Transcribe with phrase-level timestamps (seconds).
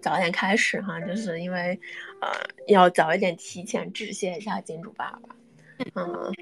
[0.00, 1.78] 早点开始哈，就是因为
[2.20, 2.28] 呃
[2.66, 5.36] 要早一点提前致谢一下金主爸爸。
[5.94, 6.32] 嗯，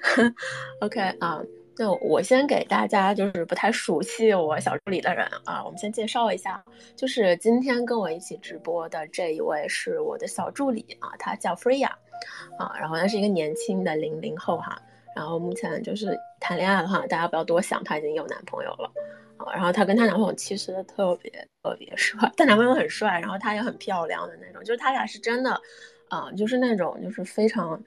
[0.80, 1.40] OK 啊，
[1.76, 6.64] 那我先给大家就是不太熟悉我小助理的人啊，我们先介绍一下，
[6.96, 11.90] 就是今天跟我一起直播的这一位是我的小助理啊，他叫 Freya
[12.58, 14.80] 啊，然后他是一个年轻的零零后哈，
[15.14, 18.90] 然后目前就是谈恋爱了哈，大家不要多想，他已经有男朋友了。
[19.38, 21.30] 啊，然后她跟她男朋友其实特别
[21.62, 25.60] 特别帅，她男朋友很帅，然后她也很漂亮的那种，就是他俩是真的，
[26.08, 27.82] 啊，就是那种就是非常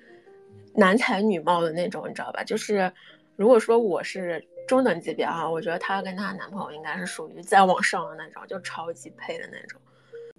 [0.75, 2.43] 男才女貌的那种，你知道吧？
[2.43, 2.91] 就是
[3.35, 9.79] 如果说我是中等级别啊，我觉得她跟她男朋友应该是属于再往上的那种，就超级配的那种。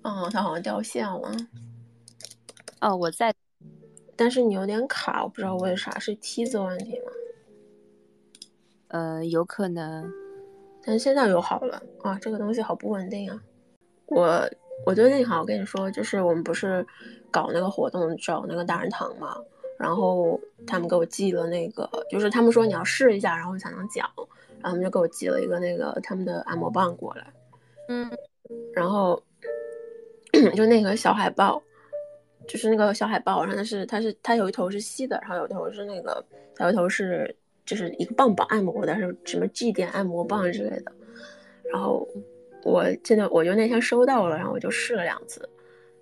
[0.03, 1.31] 嗯，他好像掉线了。
[2.81, 3.35] 哦，我在，
[4.17, 7.13] 但是你有点卡，我不知道为啥，是梯子问题吗？
[8.89, 10.11] 呃，有可能。
[10.91, 12.19] 但现在又好了啊！
[12.21, 13.41] 这个东西好不稳定啊！
[14.07, 14.51] 我
[14.85, 16.85] 我最近好，我跟你说，就是我们不是
[17.31, 19.37] 搞那个活动找那个大人堂嘛，
[19.79, 24.05] 然后他们给我寄了那个，就是他们说你要试一下，然后才能讲，
[24.59, 27.25] 然后他们就给我寄了一个那个他们的按摩棒过来，
[27.87, 28.11] 嗯，
[28.75, 29.23] 然后
[30.57, 31.63] 就那个小海豹，
[32.49, 36.25] 就是那个小海豹，然后它是它是它有一头是吸的，然后有一头是那个，
[36.57, 37.37] 还有一头是。
[37.71, 40.93] 就是一个棒棒按摩的，是什么祭奠按摩棒之类的。
[41.73, 42.05] 然后
[42.65, 45.49] 我现在我就那天收到了，然后我就试了两次。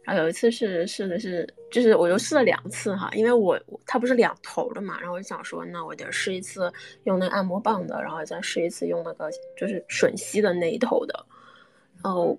[0.03, 6.73] 然后有一次是试的是，就是我就试了两次哈，因为我它不是两头的嘛，然后我就想说，那我得试一次
[7.05, 11.27] 用那个按摩棒的，然后再试一次用那个就是吮吸的那一头的。
[12.03, 12.39] 然后。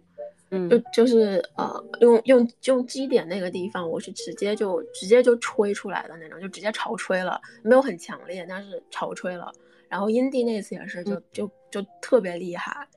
[0.52, 9.52] 嗯，就就是呃，用用用基点那个地方，我是直接就直接就吹出来的那种，就直接潮吹了，没有很强烈，但是潮吹了。
[9.88, 12.88] 然后阴蒂那次也是，就就就特别厉害，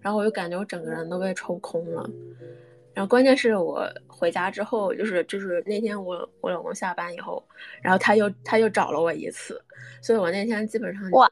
[0.00, 2.08] 然后我就感觉我整个人都被抽空了。
[2.94, 7.42] 然后关键是我回家之后，就是就是那天我我老公下班以后，
[7.82, 9.60] 然后他又他又找了我一次，
[10.00, 11.28] 所以我那天基本上哇，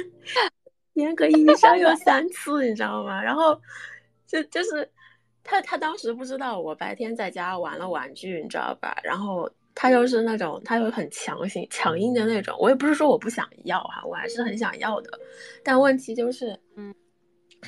[0.94, 3.22] 严格意义上有三次，你知道吗？
[3.22, 3.60] 然后。
[4.26, 4.88] 就就是
[5.44, 8.96] 他，他当时不知道我白天在家玩了玩具，你知道吧？
[9.02, 12.56] 然后他就是那种，他又很强行强硬的那种。
[12.58, 15.10] 我也不是说我不想要哈，我还是很想要的。
[15.62, 16.94] 但问题就是，嗯，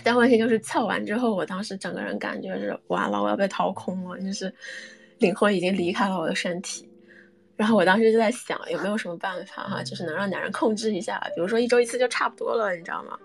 [0.02, 4.52] 但问题就是撬完之后，我当时整个人感觉是完了，我要被掏空了，就是
[5.18, 6.88] 灵魂已经离开了我的身体。
[7.56, 13.18] 然后我当时就在想，有没有什么办法哈，就是能让男人控制一下，比如说一周一次就差不多了，你知道吗？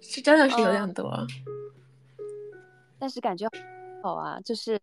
[0.00, 1.26] 是真的是有点多。
[3.00, 3.48] 但是感觉
[4.02, 4.78] 好啊，就是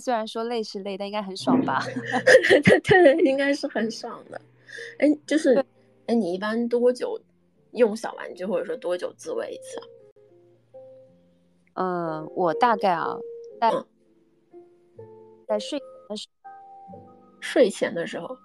[0.00, 1.80] 虽然说累是累，但应该很爽吧？
[2.64, 4.40] 对对，应该是很爽的。
[4.98, 5.64] 哎，就是，
[6.06, 7.18] 哎，你一般多久
[7.72, 9.80] 用小玩具，或者说多久自慰一次？
[11.74, 13.16] 嗯，我大概啊，
[13.60, 13.70] 在
[15.46, 16.28] 在睡前的时
[17.40, 18.36] 睡前的时候，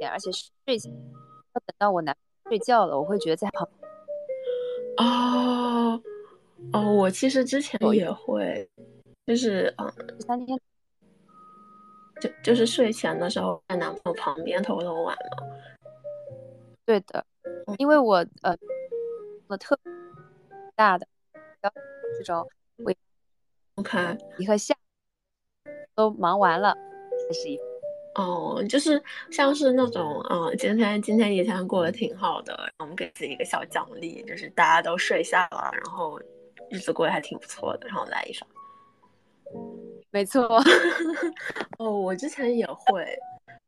[0.00, 0.30] 对而且
[0.66, 2.16] 睡前要等到我男
[2.48, 3.68] 睡觉了，我会觉得在旁
[4.98, 6.02] 哦。
[6.72, 8.68] 哦，我其实之前也会，
[9.26, 9.92] 就是嗯，
[10.26, 10.58] 三天，
[12.20, 15.46] 就就是睡前的时候在男朋友旁边偷偷玩嘛。
[16.84, 17.24] 对的，
[17.78, 18.56] 因为我呃，
[19.46, 19.78] 我特
[20.74, 21.06] 大的，
[22.18, 22.44] 这种
[22.78, 22.92] 我
[23.76, 24.74] OK，一和下
[25.94, 27.58] 都忙完了才是一。
[28.16, 36.20] 哦，就是像是那种嗯，今天今天一天过得挺好的，我们给自己一个小奖励，就是大家都睡下了，然后。
[36.70, 38.46] 日子过得还挺不错的，然后来一首。
[40.10, 40.42] 没错。
[41.78, 43.04] 哦，我之前也会，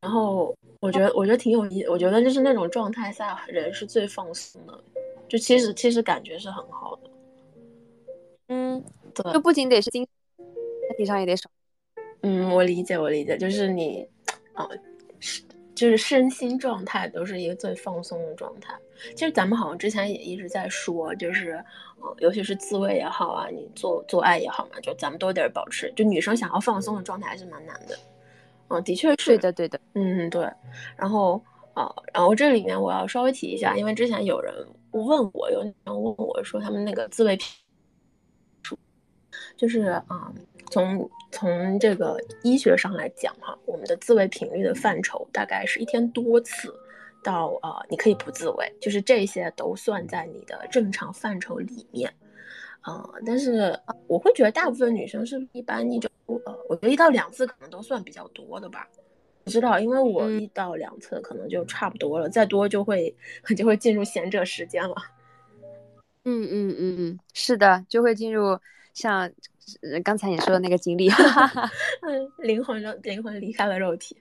[0.01, 4.83] 然后我觉得我觉得挺有意，我觉得就是那种状态下人是最放松的，
[5.27, 7.09] 就其实其实感觉是很好的。
[8.47, 8.83] 嗯，
[9.13, 11.51] 对，就不仅得是精，身体上也得爽。
[12.21, 14.07] 嗯，我理解，我理解，就是你，
[14.55, 14.69] 哦，
[15.19, 15.43] 是。
[15.77, 18.73] 就是身心状态都是一个最放松的状态。
[19.15, 21.63] 其实咱们好像之前也一直在说，就是，
[22.01, 25.93] 呃，尤其是自慰也好啊，你做做爱也好嘛，就咱们都得保持。
[25.95, 27.95] 就女生想要放松的状态还是蛮难的。
[28.69, 29.25] 嗯，的确是。
[29.27, 29.79] 对的，对的。
[29.93, 30.49] 嗯，对。
[30.95, 31.39] 然后，
[31.75, 34.53] 啊，然后这里面我要稍微提一下，因为之前有人
[34.91, 37.37] 问我，有人问我说他们那个自慰
[39.55, 40.33] 就是啊。
[40.69, 46.73] 从从这个医学上来讲，哈，我们的自慰频率的范畴大概是一天多次，
[47.21, 52.11] 到呃，你可以不自慰，就是这些都算在你的正常范畴里面，
[52.85, 53.77] 呃，但是
[54.07, 56.09] 我会觉得大部分女生是一般一周，
[56.45, 58.87] 呃，我觉得一到两次可能都算比较多的吧，
[59.43, 63.13] 我知道，因为我一到两次可能就差不多了，再多就会
[63.55, 64.95] 就会进入贤者时间了。
[66.23, 68.57] 嗯嗯嗯嗯，是的，就会进入。
[68.93, 69.31] 像
[70.03, 71.09] 刚才你说的那个经历，
[72.01, 74.15] 嗯，灵魂的灵魂离开了肉体。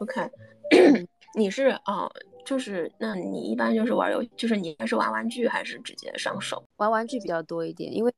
[0.00, 0.30] OK，
[1.36, 2.08] 你是啊，
[2.44, 6.62] 就是那你一般就是玩游，就是你是玩玩具还是直接上手？
[6.76, 8.12] 玩玩具比较多一点，因为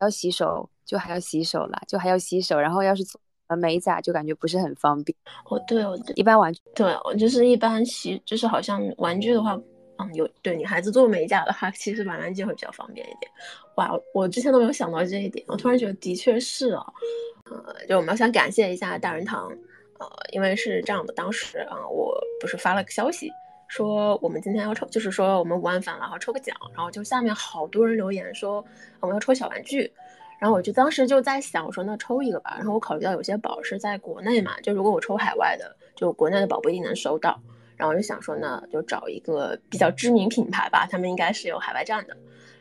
[0.00, 3.20] 要洗手，就还要洗手啦，就还要洗手，然后要是做
[3.56, 5.16] 美甲，就感觉不是很方便。
[5.48, 9.58] 哦，对，我一般玩具，对我就是一般洗，就是好像玩具的话。
[9.98, 13.30] 嗯，有对女孩子做美甲的话，其实玩玩具会比较方便一点。
[13.76, 16.84] 哇，我之前都没有想到这一点，我突然觉得的确是啊。
[17.50, 19.50] 呃，就我们要想感谢一下大人堂，
[19.98, 23.30] 呃，因为是这样的，当时啊，我不是发了个消息，
[23.68, 28.64] 说我们今天要抽，就是说我们五万粉了，然后抽个奖，然后就下面好多人留言说
[29.00, 29.90] 我们要抽小玩具，
[30.38, 32.54] 然后我就当时就在想，我说那抽一个吧。
[32.58, 37.40] 然后我考虑到有些宝是在国内嘛，就如果我抽海外的，就国内的宝不一定能收到。
[37.78, 42.14] 然后就想说呢，就找一个比较知名品牌吧，他们应该是有海外站的。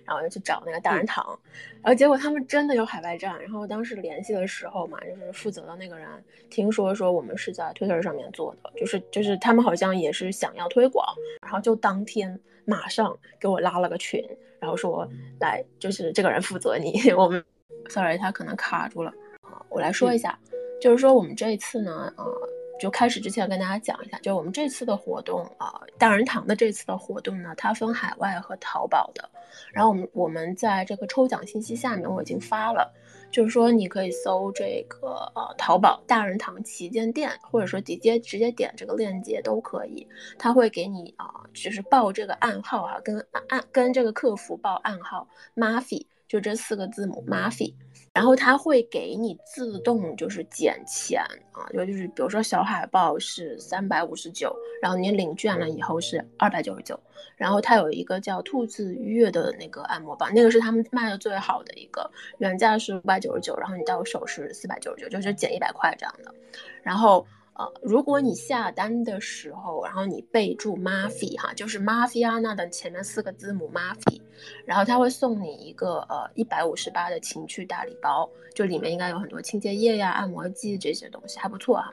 [0.05, 1.37] 然后就去找那个大人堂，
[1.83, 3.37] 然后结果他们真的有海外站。
[3.41, 6.07] 然后当时联系的时候嘛，就是负责的那个人
[6.49, 11.05] 听说说我们是在 Twitter 上面做的，就是就是他们好像也是想要推广，
[11.41, 14.25] 然后就当天马上给我拉了个群，
[14.61, 15.05] 然后说
[15.41, 17.43] 来就是这个人负责你， 我们
[17.89, 19.11] sorry 他可能卡住了
[19.41, 20.39] 啊，我来说一下，
[20.79, 22.49] 就是说我们这一次呢，呃。
[22.79, 29.29] 就开始之前跟大家讲一下，就我们这次的活动啊，大人堂的这次的活动呢，它分海外和淘宝的。
[29.71, 32.93] 然后我们我们在这个抽奖信息下面我已经发了，
[33.31, 40.07] 就是说你可以搜这个呃淘宝大人堂旗舰店，或者说直接直接点这个链接都可以，
[40.37, 47.73] 他会给你啊，就是报这个暗号哈，跟暗跟这个客服报暗号 Mafi，就这四个字母 Mafi。
[48.17, 51.21] 然后它会给你自动就是减钱
[51.51, 56.99] 啊，就就是比如说小海报是三百五十九，然后你领券了以后是二百九十九，
[57.35, 62.09] 然后它有一个叫兔子月的那个按摩棒，那个是他们卖的最好的一个，
[62.39, 66.33] 原价是五百九十九，然后你到手是四百九十九，就是减一百块这样的，
[66.81, 67.23] 然后。
[67.57, 74.21] 呃，如果你下单的时候，然后你备注 Mafi 哈，就是 Mafiana 的前面四个字母 Mafi，
[74.63, 81.91] 然后他会送你一个呃一百五十八的情趣大礼包，就里面应该有很多清洁液呀、按摩剂这些东西，还不错哈。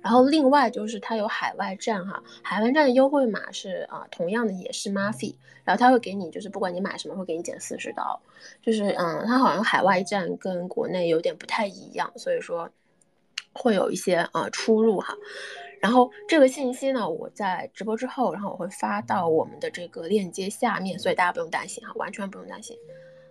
[0.00, 5.34] 然后另外就是它有海外站哈，海外站的优惠码是啊，同样的也是 Mafi，
[5.64, 8.20] 然后他会给你就是不管你买什么会给你减四十刀，
[8.62, 12.70] 就是嗯，它好像海外站跟国内有点不太一样，所以说。
[13.52, 15.14] 会有一些啊出入哈，
[15.80, 22.76] 然后这个信息呢，我在直播之后，然后我会发到我们的这个链接下面，所以大家不用担心哈，完全不用担心。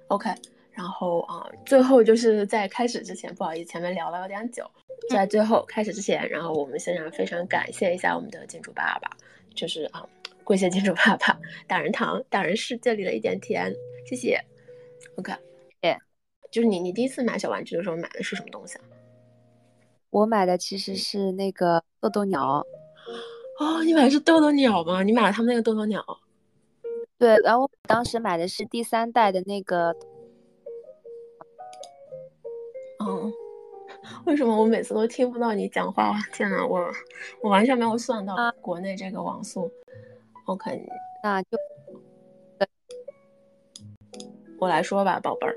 [0.07, 0.29] OK，
[0.71, 4.69] 然后啊，最后就是在开始之前，不好意思，前面聊了有点久，
[5.09, 9.09] 在最后开始之前，然后我们现在非常感谢一下我们的金主爸爸，
[9.55, 10.03] 就是啊，
[10.43, 13.73] 跪谢金主爸爸，大人堂，大人世界里的一点甜，
[14.05, 14.37] 谢谢。
[15.15, 15.31] OK，
[15.81, 15.97] 耶，
[16.51, 18.83] 就是你，你第一次买小玩具的时候买的是什么东西啊？
[20.11, 22.65] 我买的其实是那个豆豆鸟，
[23.59, 25.03] 哦，你买的是豆豆鸟吗？
[25.03, 26.03] 你买了他们那个豆豆鸟？
[27.17, 29.95] 对，然后我当时买的是第三代的那个。
[32.99, 33.31] 哦，
[34.25, 36.17] 为什么我每次都听不到你讲话？
[36.33, 36.91] 天呐，我
[37.43, 39.71] 我完全没有算到国内这个网速。
[40.45, 40.87] OK，
[41.23, 41.49] 那就
[44.57, 45.55] 我来说吧，宝贝儿。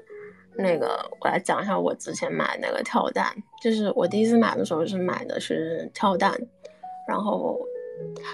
[0.56, 6.38] 那个，我来讲一下我之前买那个跳蛋，就是我第一次买的时候是买的是跳蛋，
[7.08, 7.58] 然后，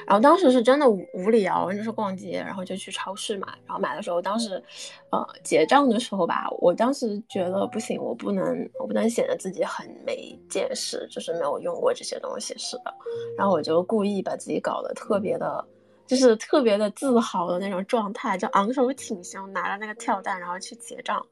[0.06, 4.62] 然后当时是真的无无聊，就是逛街，然后就去超市买，然后买的时候，当时，
[5.10, 12.92] 呃，结账的时候吧，我当时觉得不行，我不能，我不能显得自己很没见识，就是没有用过这些东西似的，
[13.36, 15.64] 然后我就故意把自己搞得特别的，
[16.06, 21.24] 就是特别的自豪的那种状态，就昂首挺胸，拿着那个跳蛋，然后去结账。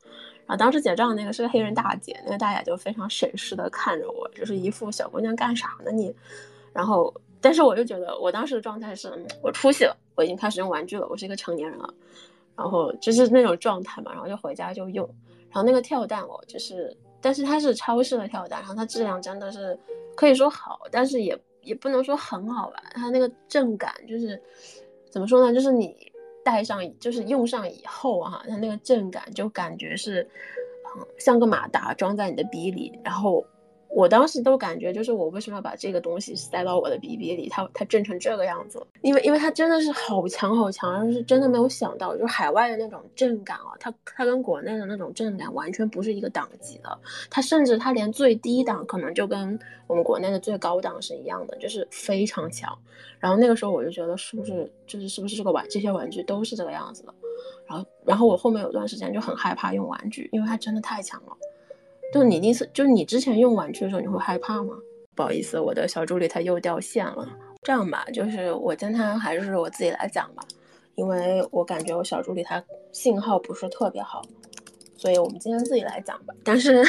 [0.46, 6.14] 然后当时结账那个是个黑人大姐，那个大姐就非常审视的看着我，就是一副小姑娘干啥呢你？
[6.72, 9.12] 然后，但是我就觉得我当时的状态是
[9.42, 11.92] 我出息了，我已经开始用玩具了，我是一个成年人了，
[12.54, 15.04] 然后就是那种状态嘛，然后就回家就用。
[15.50, 19.76] 然后那个跳蛋哦就是，但是它是超市的跳蛋，然后它质量真的是
[20.14, 24.40] 可以说好，但是也也不能说很好吧，它那个震感就是
[25.10, 26.12] 怎么说呢，就是你。
[26.46, 30.30] 戴上就是用上以后哈，它那个震感就感觉是，
[31.18, 33.44] 像个马达装在你的鼻里，然后。
[33.96, 37.48] 我当时都感觉，就是我为什么要把这个东西塞到我的鼻鼻里？
[37.48, 46.98] 它它震成这个样子，因为因为它真的是好强好强，然后是真的没有想到，就是海外的那种震感啊，它它跟国内的那种震感完全不是一个档级的，
[47.30, 52.78] 它甚至它连最低档可能就跟我们国内的最高档是一样的，就是非常强。
[53.18, 57.14] 然后那个时候我就觉得，是不是就是是不是这个玩这些玩具都是这个样子的？
[57.66, 61.34] 然后然后我后面有段时间就很害怕用玩具，因为它真的太强了。
[62.12, 64.74] 就你第一次，就是你之前用玩具的时候，你会害怕吗？
[65.14, 67.28] 不好意思，我的小助理他又掉线了。
[67.62, 70.42] 这样吧，就是我今天还是我自己来讲吧，
[70.94, 74.22] 因为我感觉我小助理他信号不是特别好。
[74.98, 76.34] 所以我们今天自己来讲吧。
[76.42, 76.82] 但是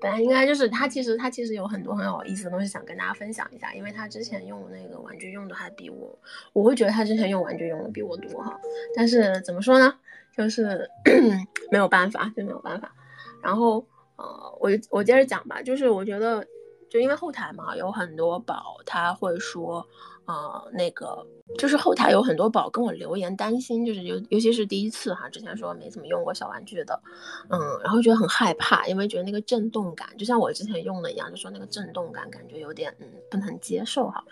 [0.00, 6.16] 本来应该就是他，其实他其实有很多很有意思的东西想跟大家分享一下，因为他之前用那个玩具用的还比我，
[6.52, 8.58] 我会觉得他之前用玩具用的比我多哈。
[8.94, 9.92] 但是怎么说呢，
[10.36, 10.88] 就是
[11.72, 12.94] 没有办法，就没有办法。
[13.42, 13.84] 然后
[14.20, 16.46] 呃，我我接着讲吧，就是我觉得
[16.88, 19.86] 就因为后台嘛，有很多宝他会说。
[20.26, 21.26] 呃，那个
[21.58, 27.02] 就是后台有很多宝跟我留言，担心就是尤尤其是第一次哈，之前说没怎么用过小玩具的，
[27.48, 34.22] 嗯，然后觉得很害怕，因为觉得那个震动感，就像我之前用的一样，就说那个震动感感觉有点嗯不能接受哈。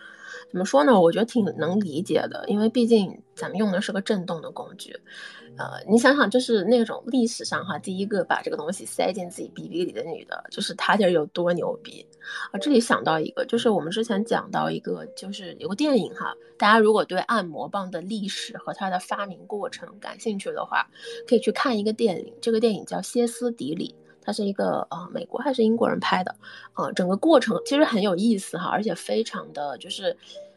[0.50, 0.98] 怎么说呢？
[0.98, 4.94] 我觉得挺能理解的，因为毕竟咱们用的是个震动的工具。
[5.58, 12.06] 呃，你想想，就是那种历史上哈，第一个把这个东西塞进自己鼻鼻里的女的，就是她得有多牛逼
[12.52, 12.58] 啊！
[12.60, 20.88] 这里想到一个，就是我们之前讲到一个，就是有个电影哈，大家如果对按摩棒的历史和它的发明过程感兴趣的话，
[21.26, 23.92] 可以去看一个电影，这个电影叫《歇斯底里》，
[24.28, 26.36] 它是一个呃美国还是英国人拍的，
[26.74, 30.14] 呃，整个过程其实很有意思哈，而且非常的就是，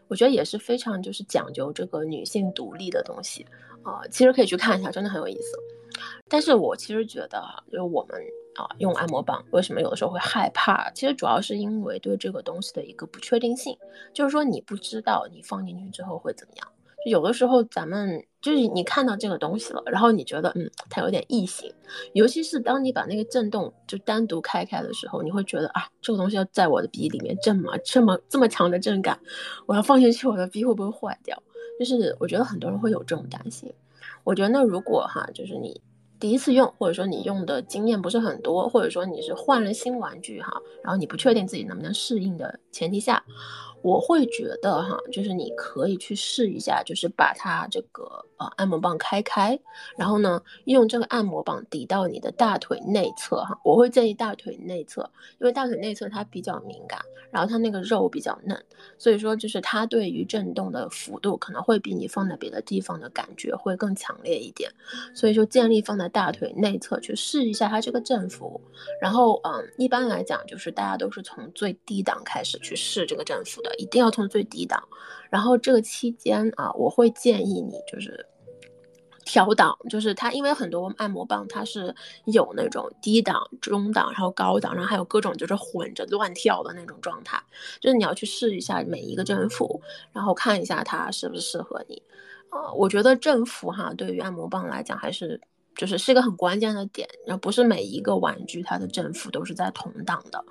[0.10, 3.46] 我觉得也是非常就是讲究这个女性独立的东西。
[3.84, 5.58] 啊，其实可以去看一下，真的很有意思。
[6.28, 8.22] 但是我其实觉得，就我们
[8.56, 10.92] 啊用按摩棒，为什么有的时候会害怕？
[10.92, 13.78] 其实主要是因为对这个东西的一个不确定性，
[14.14, 16.68] 就是说你不知道你放进去之后会怎么样。
[17.06, 21.74] 有的时候咱们就是你看到这个东西了，然后你觉得嗯它有点异形，
[22.14, 27.74] 尤其是当你把那个震动就单独开开的时候，你会觉得啊这个东西要在我的鼻里面震吗？
[27.84, 29.20] 这么这么强的震感，
[29.66, 31.42] 我要放进去，我的鼻会不会坏掉？
[31.80, 33.74] 就是我觉得很多人会有这种担心，
[34.24, 35.82] 我觉得那如果哈，就是你
[36.20, 43.24] 第一次用，或者说你用的经验不是很多，或者说你是换了新玩具哈，然后你不确定自己能不能适应的前提下。
[43.84, 48.04] 我会觉得哈，就是你可以去试一下，就是把它这个
[48.38, 49.60] 呃按摩棒开开，
[49.98, 53.60] 然后呢，用这个按摩棒抵到你的大腿内侧哈。
[53.64, 55.10] 我会建议大腿内侧，
[55.40, 57.00] 因为大腿内侧它比较敏感，
[57.32, 58.64] 然后它那个肉比较嫩，
[59.00, 64.72] 所以说就是它对于震动的幅度可能会比你放在别的地方的感觉会更强烈一点。
[65.16, 68.62] 所以说建议放在大腿内侧去试一下它这个振幅，
[69.02, 73.71] 然后嗯，一般来讲就是大家都是从最低档开始去试这个振幅的。
[73.78, 74.82] 一定要从最低档，
[75.30, 78.26] 然后这个期间啊，我会建议你就是
[79.26, 87.42] 调档，就是它，因为很多按摩棒它是有那种低档、中档，然后高档，然后还有各种就是混着乱跳的那种状态，
[87.80, 92.02] 就是你要去试一下每一个振幅，然后看一下它是不适合你。
[92.50, 95.40] 啊，我觉得振幅哈，对于按摩棒来讲还是。
[95.76, 100.44] 就是是一个很关键的点，然后不是每一个玩具它的振幅都是在同档的，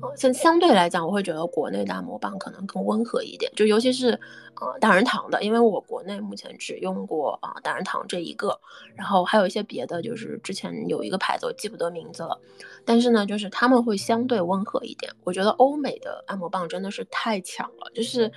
[0.00, 4.18] 呃相相对来讲，我会觉得国内的按摩棒可能更温和一点，就尤其是
[4.60, 8.58] 呃大人堂的，因为我国内目前只用过啊大人堂这一个，
[8.96, 12.40] 然后还有一些别的，就是之前有一个牌子我记不得名字了，
[12.84, 15.12] 但是呢，就是他们会相对温和一点。
[15.24, 18.32] 我觉得欧美的按摩棒真的是太强了，就是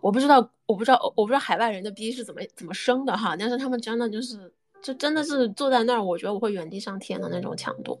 [0.00, 4.52] 我不知道我不知道我不知道海外人的逼是怎么怎么生的哈，但是他们真的就是。
[4.86, 7.98] 就真的是坐在那儿，我觉得我会原地上天的那种强度。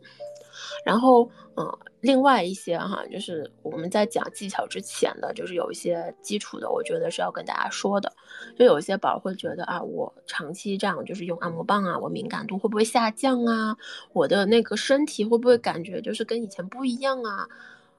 [0.84, 8.12] 然后，嗯，另外一些哈，就是我们在讲技巧之前的，就是有一些基础的，我觉得是要跟大家说的。
[8.56, 13.76] 就有一些宝会觉得啊，我长期这样就是用按摩棒啊，我敏感度会不会下降啊？
[14.12, 17.48] 我的那个身体会不会感觉就是跟以前不一样啊？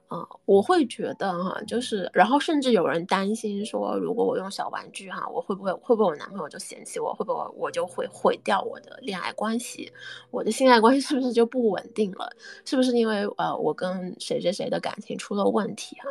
[0.08, 9.92] 啊，我会觉得哈，就是，然后甚至有人担心说，如果我用小玩具哈，我会不会会不会我男朋友就嫌弃我，会不会我就会毁掉我的恋爱关系，
[10.30, 12.30] 我的性爱关系是不是就不稳定了？
[12.64, 16.08] 是不是因为呃我跟谁谁谁的感情出了问题哈？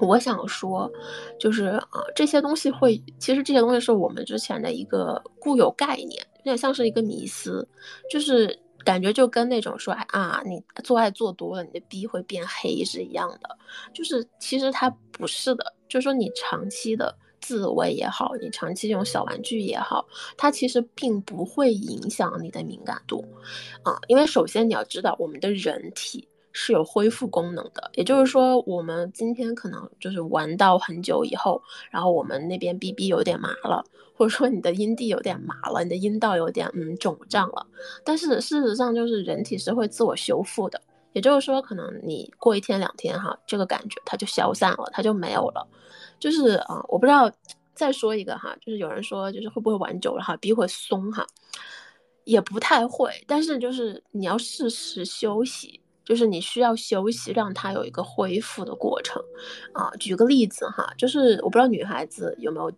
[0.00, 0.90] 我想说，
[1.38, 7.68] 就是啊这些东西会，其实这些东西是我们之前的一个固有概念，有点像是一个迷思，
[8.10, 8.58] 就是。
[8.84, 13.58] 感觉就跟那种说啊，你做爱做多了，你的逼会变黑是一样的。
[13.92, 20.06] 就是其实它不是的，就是说你长期的自慰也好，你长期用小玩具也好，
[20.36, 23.24] 它其实并不会影响你的敏感度
[23.82, 23.98] 啊。
[24.08, 33.84] 因为首先你要知道，我们的人体是有恢复功能的，也就是说，我们今天可能就是玩到很久以后，然后我们那边逼逼有点麻了。
[34.12, 37.66] 或者说你的阴蒂有点麻了，你的阴道有点嗯肿胀了，
[38.04, 40.78] 但是事实上就是人体是会自我修复的，
[41.14, 45.66] 也就是说可能你过一天两天哈，这个感觉它就消散了，它就没有了。
[46.18, 47.32] 就是啊，我不知道
[47.74, 51.26] 再说一个哈，就是有人说就是会不会玩久了哈，逼会松哈，
[52.24, 55.80] 也不太会，但是就是你要适时休息。
[56.10, 59.22] 就是你需要休息，让它有一个恢复的过程。
[59.72, 62.68] 啊，举个例子哈，就是我不知道女孩子有没有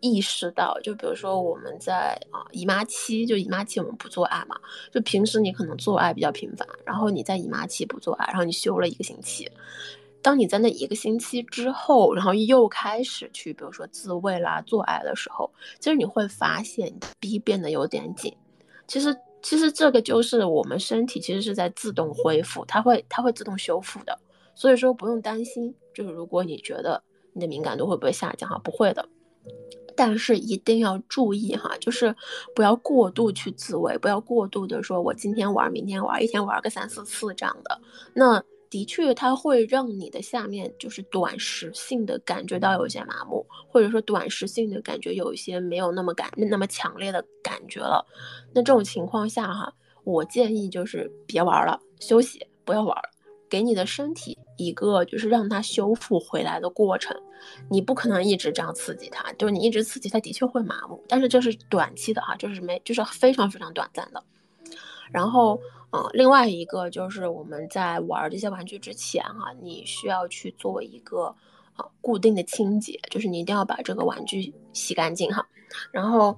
[0.00, 4.60] 意识到，就比如说我们在啊姨妈期，就姨妈期我们不做爱嘛，
[4.92, 9.50] 就平时你可能做爱比较频繁，然后你在姨妈期不做爱，然后你休了一个星期。
[10.20, 18.36] 当你在那一个星期之后，然后又开始去，比如说自慰啦、做爱的时候，其实你会发现你的逼变得有点紧。
[18.86, 24.18] 其实，其实这个就是我们身体其实是在自动恢复，它会它会自动修复的。
[24.56, 27.00] 所以说不用担心，就是如果你觉得
[27.32, 29.08] 你的敏感度会不会下降哈，不会的。
[29.94, 32.12] 但是一定要注意哈，就是
[32.56, 37.80] 不要过度去自慰，不要过度的说我今天玩，明天玩，一天玩个三四次这样的。
[38.14, 38.42] 那。
[38.68, 48.04] 的确，它会让你的下面就是短时性的感觉到有一些麻木，或者说短时性的感觉有一些没有那么感那么强烈的感觉了。
[48.52, 49.72] 那这种情况下哈，
[50.04, 52.96] 我建议就是别玩了，休息，不要玩，
[53.48, 57.16] 给你的身体一个就是让它修复回来的过程。
[57.70, 64.22] 你不可能一直这样刺激它，就是你一直刺激它的确会麻木，但是这是短期的哈，就是没就是非常非常短暂的。
[65.12, 65.60] 然后。
[65.92, 71.34] 嗯，另外一个就是我们在玩这些玩具之前哈，你需要去做一个
[71.74, 75.46] 啊固定的清洁，就是你一定要把这个玩具洗干净哈。
[75.92, 76.36] 然后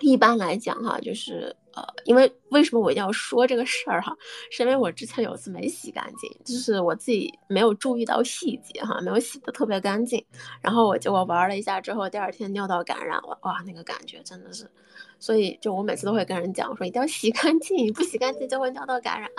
[0.00, 4.16] 一般来讲哈，就是呃，因为为什么我一定要说这个事儿哈，
[4.50, 10.24] 是因为我之前有次没洗干净，就是我自己没有注意到细节哈，没有洗的特别干净，
[10.60, 14.70] 然后我就我玩了一下之后，第二天尿道感染了，哇，那个感觉真的是。
[15.18, 19.30] 所以，就我每次都会跟人讲说，一定要洗干净，不洗干净就会尿道感染。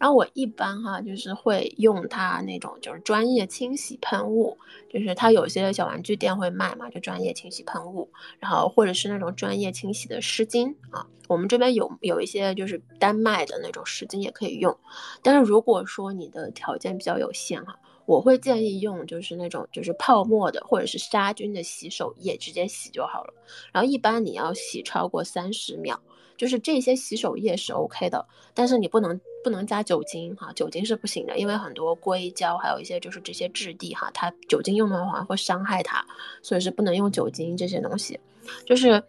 [0.00, 4.56] 然后我一般哈，就是会用它那种就是专业清洗喷雾，
[4.88, 11.06] 就是它有些小玩具店会卖嘛，就专业清洗喷雾，然后或者是那种专业清洗的湿巾啊。
[11.28, 14.76] 我们这边有有一些就是单卖的那种湿巾也可以用，
[15.22, 17.78] 但是如果说你的条件比较有限哈。
[18.06, 23.32] 我会建议用就是那种就是泡沫的或者是杀菌的洗手液直接洗就好了。
[23.70, 26.00] 然后一般你要洗超过三十秒，
[26.36, 36.04] 就是这些洗手液是 OK 的，但是你不能不能加酒精哈，酒精是不行的，因为很多硅胶还有一些就是这些质地哈，它酒精用的话会伤害它，
[36.42, 38.18] 所以是不能用酒精这些东西。
[38.64, 39.02] 就是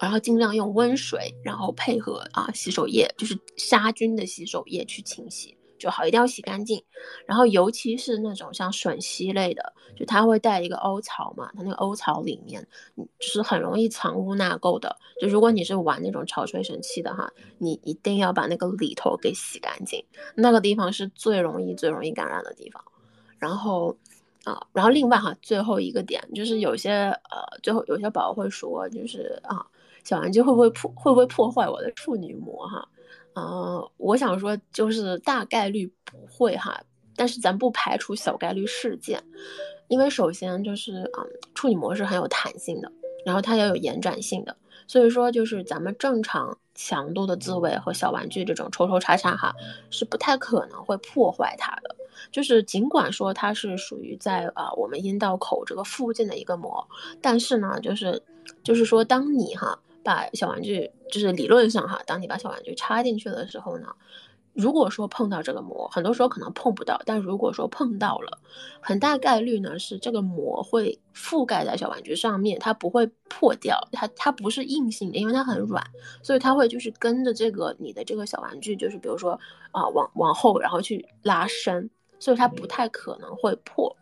[0.00, 5.56] 然后尽量用温水，然后配合啊洗手液，就是杀菌的洗手液去清洗。
[5.78, 6.82] 就好，一定要洗干净，
[7.26, 14.96] 然后尤其是那种像吮吸类的，就它会带一个凹槽嘛，它那个凹槽里面，就是很容易藏污纳垢的。
[15.20, 20.02] 就如果你是玩那种潮吹神器的哈，你一定要把那个里头给洗干净，
[20.34, 22.82] 那个地方是最容易最容易感染的地方。
[23.38, 23.96] 然后
[24.44, 26.90] 啊，然后另外哈，最后一个点就是有些
[27.30, 29.66] 呃，最后有些宝宝会说，就是啊，
[30.02, 32.88] 小玩具会不会破会不会破坏我的处女膜哈？
[33.34, 36.80] 呃，我想说就是大概率不会哈，
[37.16, 39.20] 但是咱不排除小概率事件，
[39.88, 41.18] 因为首先就是啊，
[41.52, 42.90] 处女膜是很有弹性的，
[43.26, 49.52] 然后它也有延展性的，所以说就是咱们正常强度的自慰和小玩具这种抽抽插插哈，
[49.90, 51.96] 是不太可能会破坏它的。
[52.30, 56.86] 就是尽管说它是属于在啊我们阴道口这个附近的一个膜，
[57.20, 58.22] 但是呢，就是
[58.62, 59.76] 就是说当你哈。
[60.04, 63.88] 把小玩具，就是理论上哈，当你把小玩具插进去的时候呢，
[64.52, 68.38] 如果说碰到这个膜，很多时候可能碰不到，但如果说碰到了，
[68.80, 75.82] 很大概率呢是这个膜会覆盖在小玩具上面，它不会破掉，它它不是硬性的，因为它很软，
[76.22, 79.32] 所以它会就是跟着这个你的这个小玩具，就是比如说
[79.72, 81.90] 啊往往后然后去拉伸，
[82.20, 83.96] 所以它不太可能会破。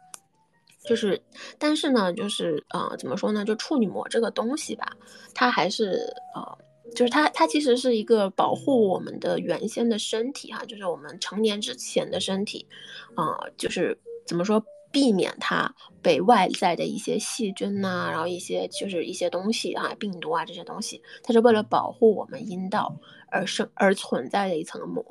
[0.85, 1.21] 就是，
[1.59, 3.45] 但是呢，就是呃，怎么说呢？
[3.45, 4.97] 就处女膜这个东西吧，
[5.35, 6.59] 它还是呃，
[6.95, 12.67] 就是它它其实是一个保护我们的原先的身体哈，就是我们成年之前的身体，
[13.15, 22.95] 啊，就是怎么说，避免它被外在的一些细菌呐，然后一些就是一些东西啊，病毒啊这些东西，它是为了保护我们阴道
[23.33, 25.05] 而生而存在的一层膜，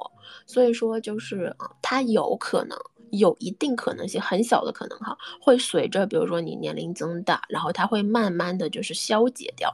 [0.45, 2.77] 所以说就是啊，它有可能。
[3.11, 9.69] 有一定可能性，很小的可能哈，会随着比如说你年龄增大，然后它会慢慢的就是消解掉，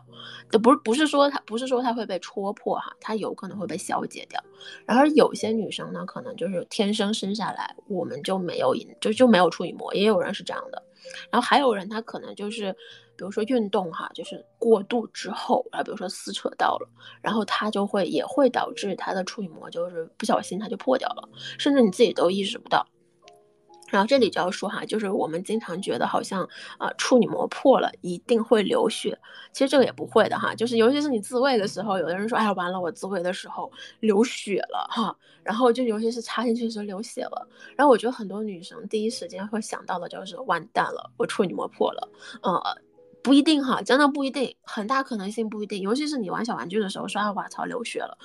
[0.49, 4.43] 就不是不是说它不是说它会被戳破哈，它有可能会被消解掉。
[4.87, 10.81] 然后有些女生呢，可能就是天生生下来我们就没有就就没有处女膜，也有人是这样的。
[11.29, 12.75] 然后还有人他可能就是，
[13.17, 16.87] 比如说运动哈，就是过度之后，然后比如说撕扯到了，
[17.21, 21.27] 然后它就会也会导致它的处女膜就是不小心它就破掉了，
[21.57, 22.85] 甚至你自己都意识不到。
[23.89, 26.45] 然后这里就要说哈，就是我们经常觉得好像
[26.77, 29.17] 啊处女膜破了一定会流血，
[29.53, 30.53] 其实这个也不会的哈。
[30.53, 42.09] 就是尤其是你自慰的时候，有的人说哎呀完了我自慰的时候流血了哈，然后就尤其是插进去的时候流血了，然后我觉得很多女生第一时间会想到的就是完蛋了，我处女膜破了。
[42.43, 42.61] 呃，
[43.27, 48.17] 不一定哈，真的不一定，很大可能性不一定，尤其是你玩小玩具的时候刷哇操流血了，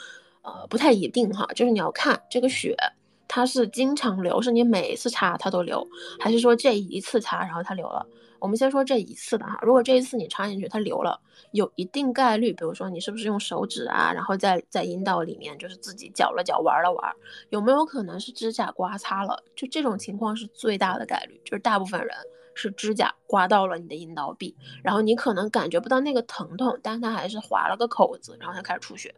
[0.43, 2.77] 呃不太一定哈，就是你要看这个血。
[3.27, 5.85] 它是经常流，是你每一次擦它都流，
[6.21, 8.07] 还是说这一次擦然后它流了？
[8.39, 11.19] 我们先说这一次的哈，如果这一次你插进去它流了，
[11.53, 17.11] 有一定概率，比如说你是不是用手指啊，然后在在阴道里面就是自己搅了搅玩了玩，
[17.49, 19.43] 有没有可能是指甲刮擦了？
[19.57, 22.15] 就这种情况是最大的概率，就是大部分人
[22.55, 29.15] 是指甲刮到了你的阴道壁，然后你可能感觉不到那个疼痛，但它还是划了个口子，然后它开始出血。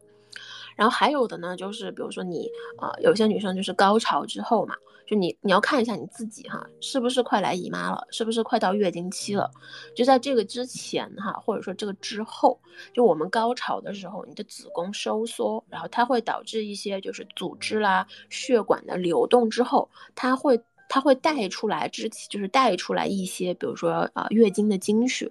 [0.77, 4.75] 然后还有的呢，就是比如说你，呃，有些女生就是高潮之后嘛，
[5.07, 9.49] 就你你要看一下你自己哈，是不是快来姨妈了，是不是快到月经期了？
[9.95, 12.61] 就在这个之前哈，或者说这个之后，
[12.93, 20.61] 就我们高潮的时候，你的子宫收缩，然后它会导致一些就是组织啦、血管的流动之后，它会。
[20.89, 25.29] 它会带出来之前，就是带出来一些，比如说啊，月经的经血。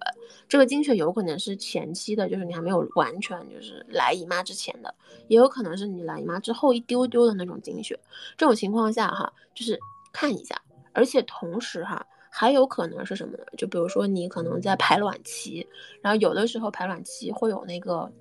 [0.49, 4.93] 这个经血有可能是前期的，就是你还没有完全就是来姨妈之前的，
[5.27, 7.97] 也有可能是你来姨妈之后一丢丢的那种经血。
[8.37, 9.79] 这种情况下哈，就是
[10.11, 10.61] 看一下，
[10.91, 13.43] 而且同时哈，还有可能是什么呢？
[13.57, 15.65] 就比如说你可能在排卵期，
[16.01, 18.11] 然后有的时候排卵期会有那个。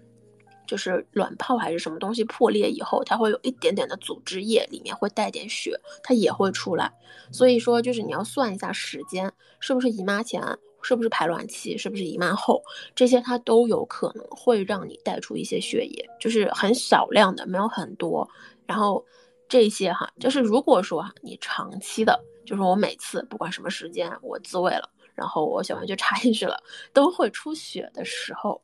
[0.66, 6.92] 就是卵泡还是什么东西破裂以后，它会有一点点的组织液，里面会带点血，它也会出来。
[7.30, 10.42] 所以说，就是你要算一下时间，是不是姨妈前，
[10.82, 12.62] 是不是排卵期，是不是姨妈后，
[12.94, 18.28] 这些它都有可能会让你带出一些血液，就是很少量的，没有很多。
[18.66, 19.04] 然后
[19.48, 28.62] 这些哈，就是如果说哈，你长期的，就是我每次不管什么时间我自慰了，然后我小完就 插进去了，都会出血的时候。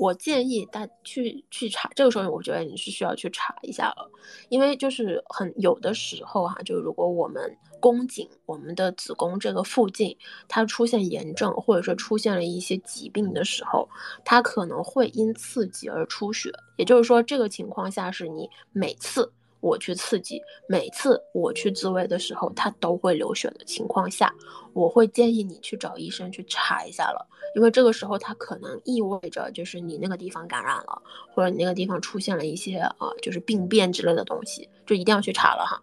[0.00, 4.10] 我建议大去去查，这个时候我觉得你是需要去查一下了，
[4.48, 10.16] 因为就是很有的时候哈，就如果我们宫颈、我们的子宫这个附近
[10.48, 13.86] 它出现炎症，或者说出现了一些疾病的时候，
[14.24, 16.50] 它可能会因刺激而出血。
[16.76, 19.30] 也就是说，这个情况下是你每次。
[19.62, 24.34] 我去刺激，每次我去自慰的时候，它都会流血的情况下，
[24.72, 31.02] 我会建议你去找医生去查一下了，因为这个时候它可能意味着就是你那个地方感染了，
[31.34, 35.80] 或者你那个地方出现了一些啊，就是病变之类的东西，就一定要去查了哈。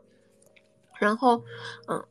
[0.99, 1.43] 然后，
[1.87, 2.03] 嗯，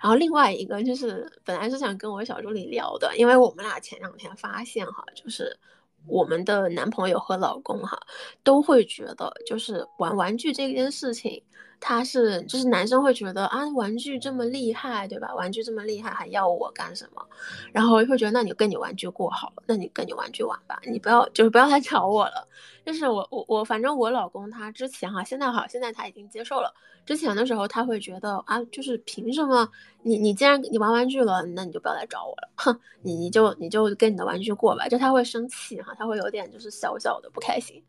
[0.00, 5.58] 然后另外一个就是本来是想跟我小助理聊的，因为我们俩前两天发现哈，就是。
[6.06, 7.98] 我们的男朋友和老公哈，
[8.42, 11.42] 都会觉得就是玩玩具这件事情，
[11.80, 15.34] 他是就是男生会觉得啊，玩具这么厉害，对吧？
[15.34, 17.24] 玩具这么厉害，还要我干什么？
[17.72, 22.46] 然后会觉得那你跟你玩具过好了，那你跟你玩具玩吧，你不要就是不要来找我了。
[22.84, 26.72] 就是我我我反正我老公他之前哈，现在好，现在他已经接受了。
[27.04, 29.68] 之前的时候他会觉得啊，就是凭什么
[30.02, 37.82] 你你既然你玩玩具了，那你就不要来找我了，哼，你你就你就跟你的玩具过吧，就他会生气哈，他会有点就是小小的不开心。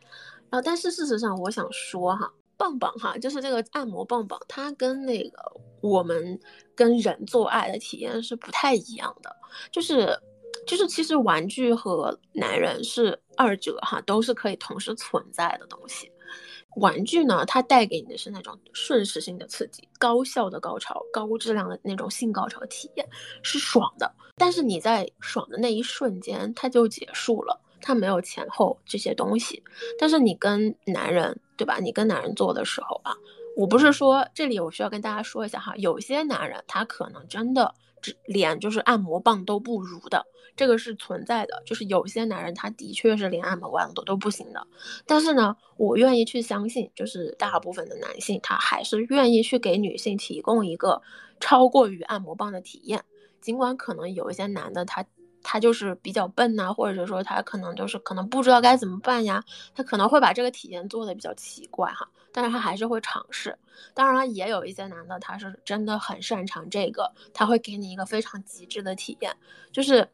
[0.50, 5.40] 然后但是事实上我想说哈，棒棒哈，就是这个按摩棒棒，它跟那个
[5.82, 6.38] 我们
[6.76, 9.34] 跟人做爱的体验是不太一样的，
[9.72, 10.16] 就是
[10.68, 16.12] 就是其实玩具和男人是二者哈，都是可以同时存在的东西。
[16.76, 23.08] 玩具呢，它带给你的是那种瞬时性的刺激，高效的高潮，高质量的那种性高潮体验，
[23.42, 24.14] 是爽的。
[24.36, 29.64] 但是你在爽的那一瞬间，它就结束了，它没有前后这些东西。
[29.98, 31.78] 但是你跟男人，对吧？
[31.80, 33.14] 你跟男人做的时候啊，
[33.56, 38.16] 我不是说这里我需要跟大家说一下哈，有些男人他可能真的只。
[38.24, 41.62] 连就是按摩棒都不如的，这个是存在的。
[41.66, 44.66] 就是有些男人他的确是连按摩棒都都不行的，
[45.06, 51.02] 但是呢，我愿意去相信，就是大部分的男性他还是愿意去给女性提供一个
[51.42, 53.04] 超过于按摩棒的体验。
[53.42, 55.04] 尽管可能有一些男的他
[55.44, 62.08] 他就是比较笨呐，或者说他可能就是可能不知道该怎么办呀，他可能会把这个体验做的比较奇怪哈。
[62.32, 63.58] 但是他还是会尝试，
[63.96, 69.36] 当然也有一些男的，他是真的很擅长这个，他会给你一个非常极致的体验。
[69.72, 70.08] 就是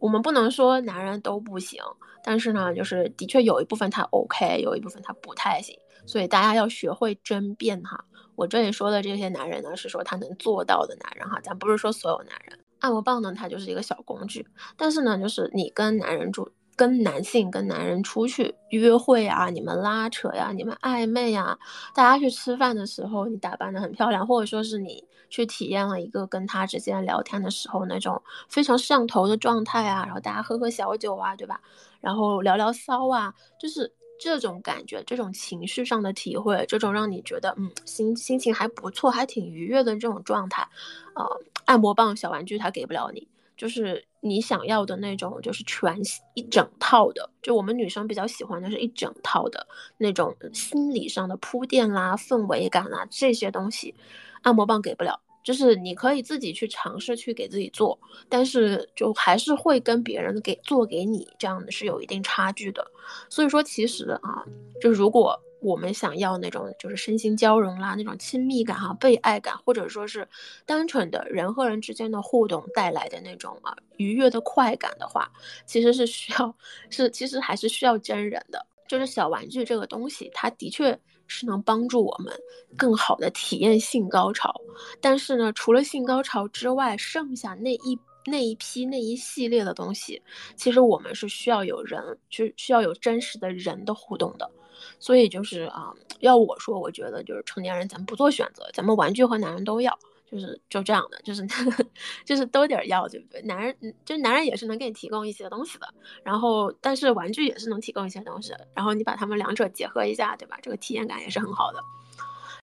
[0.00, 1.80] 我们不能说男人都不行，
[2.24, 8.04] 但是呢，就是的确有一部分他 OK，有一部分他不太行，所以大家要学会争辩哈。
[8.34, 12.58] 我这里说的这些男人呢，是说他能做到的男人哈，咱不是说所有男人。
[12.80, 16.50] 按摩棒呢，它就是一个小工具，但是呢，就是你跟男人住。
[16.76, 21.58] 跟男性、跟男人出去约会啊，你们拉扯呀，你们暧昧呀，
[21.94, 31.60] 大家去吃饭的时候，你打扮的很漂亮，或者说是你去体验了一个跟他之间聊天的时候那种非常上头的状态啊，然后大家喝喝小酒啊，对吧？
[32.00, 40.66] 然后聊聊骚啊，就是这种感觉，这种情绪上的体会，这种让你觉得嗯心心情还不错，还挺愉悦的这种状态，
[41.14, 41.26] 呃，
[41.70, 43.28] 按摩棒、小玩具他给不了你。
[43.56, 45.94] 就是你想要的那种，就是全
[46.34, 49.64] 一整套的，就我们女生比较喜欢的是一整套的
[49.98, 53.94] 那种心理上的铺垫啦、氛围感啦这些东西，
[54.42, 55.20] 按摩棒给不了。
[55.42, 57.98] 就是你可以自己去尝试去给自己做，
[58.28, 62.86] 但是就还是会跟别人给做给你这样的是有一定差距的。
[63.28, 64.44] 所以说，其实啊，
[64.80, 65.40] 就如果。
[65.62, 70.26] 我们想要那种就是身心交融啦，那种亲密感哈，被爱感，或者说是
[70.64, 75.30] 单纯的人和人之间的互动带来的那种啊愉悦的快感的话，
[75.66, 76.56] 其实是需要
[76.88, 78.64] 是其实还是需要真人的。
[78.88, 80.98] 就是小玩具这个东西，它的确
[81.30, 82.30] 是能帮助我们
[82.76, 84.54] 更好的体验性高潮。
[85.00, 90.20] 但是呢，除了性高潮之外，剩下那一那一批那一系列的东西，
[90.56, 94.50] 其实我们是需要有人，去需要有真实的人的互动的。
[94.98, 99.98] 所以就是啊，要我说，我觉得就是成年人，咱们不做选择，咱们玩具和男人都要，
[100.30, 101.46] 就是就这样的，就是
[102.24, 103.42] 就是都得要，对不对？
[103.42, 105.88] 男人，就是男人也是能给你提供一些东西的，
[106.22, 110.58] 然后但是玩具也是能提供一些东西的，然后你把他们两者结合一下，对吧？
[110.62, 111.80] 这个体验感也是很好的。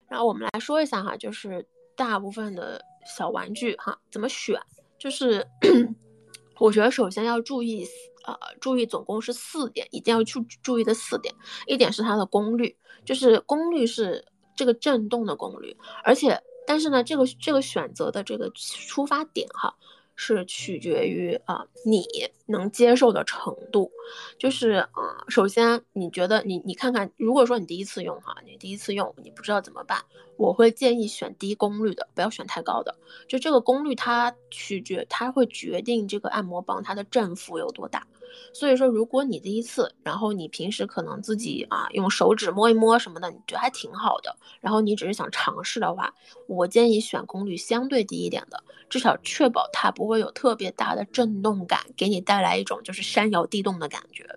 [0.08, 2.80] 然后我们来说一下哈，就是大部分的
[3.18, 4.60] 小玩具哈，怎么选？
[5.00, 5.46] 就是
[6.60, 7.88] 我觉得首先要注意。
[8.28, 11.32] 呃，注意，总共是四点，一定要去注意的四点。
[11.68, 12.76] 一点是它的功率，
[13.06, 14.26] 就是功率是
[14.56, 19.76] 这个震动的功率，而且，但是呢，这个这个选择的这个出发点哈。
[20.18, 22.06] 是取决于啊，你
[22.46, 23.92] 能接受的程度，
[24.40, 30.02] 就是啊，首先你觉得你你看看，如果说你第一次用哈，你第一次用你不知道怎么办，
[30.38, 32.96] 我会建议选低功率的，不要选太高的。
[33.28, 38.08] 就这个功率它取决，它会决定这个按摩棒它的振幅有多大。
[38.54, 46.14] 所以说，如果你第一次，然后你平时可能自己啊用手指摸一摸什么的，你觉得还挺好的，然后你只是想尝试的话，
[46.48, 54.28] 我建议选功率相对低一点的，至少确保它不会有特别大的震动感，给你带来一种就是山摇地动的感觉。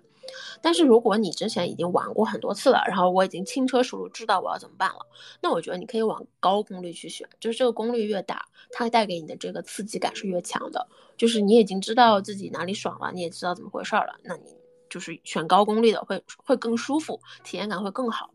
[0.61, 4.99] 但是如果你之前已经玩过很多次了，然后我已经轻车熟路，知道我要怎么办了，
[5.41, 10.87] 那我觉得你可以往高功率去选，就是这个功率越大，它带给你的这个刺激感是越强的。
[11.17, 14.55] 就是你已经知道自己哪里爽了，你也知道怎么回事儿了，那你
[14.89, 18.29] 就是选高功率的会会更舒服，体验感会更好。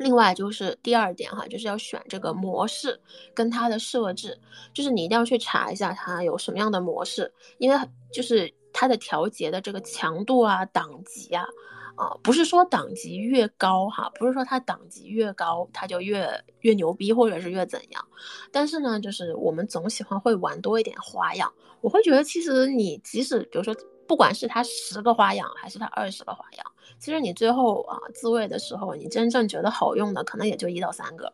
[0.00, 3.00] 另外就是第二点哈，就是要选这个模式
[3.34, 4.40] 跟它的设置，
[4.72, 7.76] 就是你一定要去查一下它有什么样的模式，因为
[8.12, 8.52] 就是。
[8.74, 11.46] 它的调节的这个强度啊、档级啊，
[11.94, 16.28] 啊，不是说档级越高哈，不是说它档级越高它就越
[16.60, 18.04] 越牛逼或者是越怎样，
[18.50, 21.50] 但是呢，就是我们总喜欢会玩多一点花样。
[21.80, 23.74] 我会觉得其实你即使比如说，
[24.08, 26.66] 不管是它十个花样还是它二十个花样，
[26.98, 31.32] 其实你最后啊自慰的时候，你真正觉得好用的可能也就一到三个。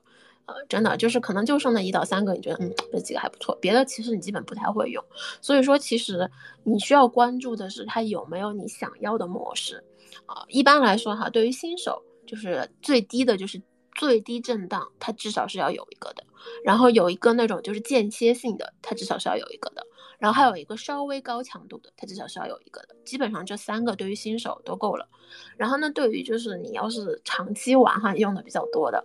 [0.68, 5.04] 真的就是可能就剩那一到三个，你觉得嗯这几个还不错，别的其实你基本不太会用。
[5.40, 6.30] 所以说，其实
[6.64, 9.82] 你需要关注的是它有没有你想要的模式
[10.26, 10.44] 啊。
[10.48, 13.60] 一般来说哈，对于新手，就是最低的就是
[13.96, 16.24] 最低震荡，它至少是要有一个的。
[16.64, 19.86] 然后有一个那种就是间歇性的，它至少是要有一个的。
[20.18, 22.94] 然后还有一个稍微高强度的，它至少是要有一个的。
[23.06, 25.08] 基本上这三个对于新手都够了。
[25.56, 29.02] 然后呢，对于就是你要是长期玩哈，用的比较多的。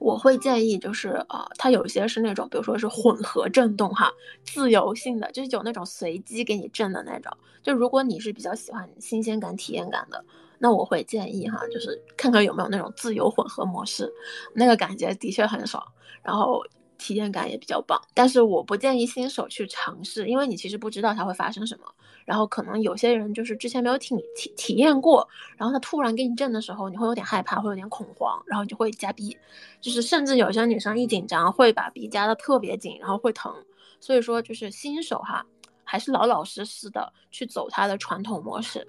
[0.00, 4.10] 我会建议，就是呃，它有些是那种，比如说是混合震动哈，
[4.42, 7.30] 自由性的，就是有那种随机给你震的那种。
[7.62, 10.24] 就如果你是比较喜欢新鲜感、体验感的，
[10.58, 14.12] 那我会建议哈，就是看看有没有那种自由混合模式，
[14.54, 15.80] 那个感觉的确很爽。
[16.22, 16.64] 然后。
[17.02, 21.84] 体验感也比较棒，但是我不建议新手去尝试，因为你其实不知道它会发生什么。
[22.24, 29.36] 然后可能有些人就是之前没有体体体验过，然后他突然给你震的时候，你会有点害怕，会有点恐慌，然后你就会夹逼，
[29.80, 33.54] 就是甚至有些女生一紧张会把逼夹的特别紧，然后会疼。
[34.00, 35.44] 所以说就是新手哈，
[35.84, 38.86] 还是老老实实的去走它的传统模式，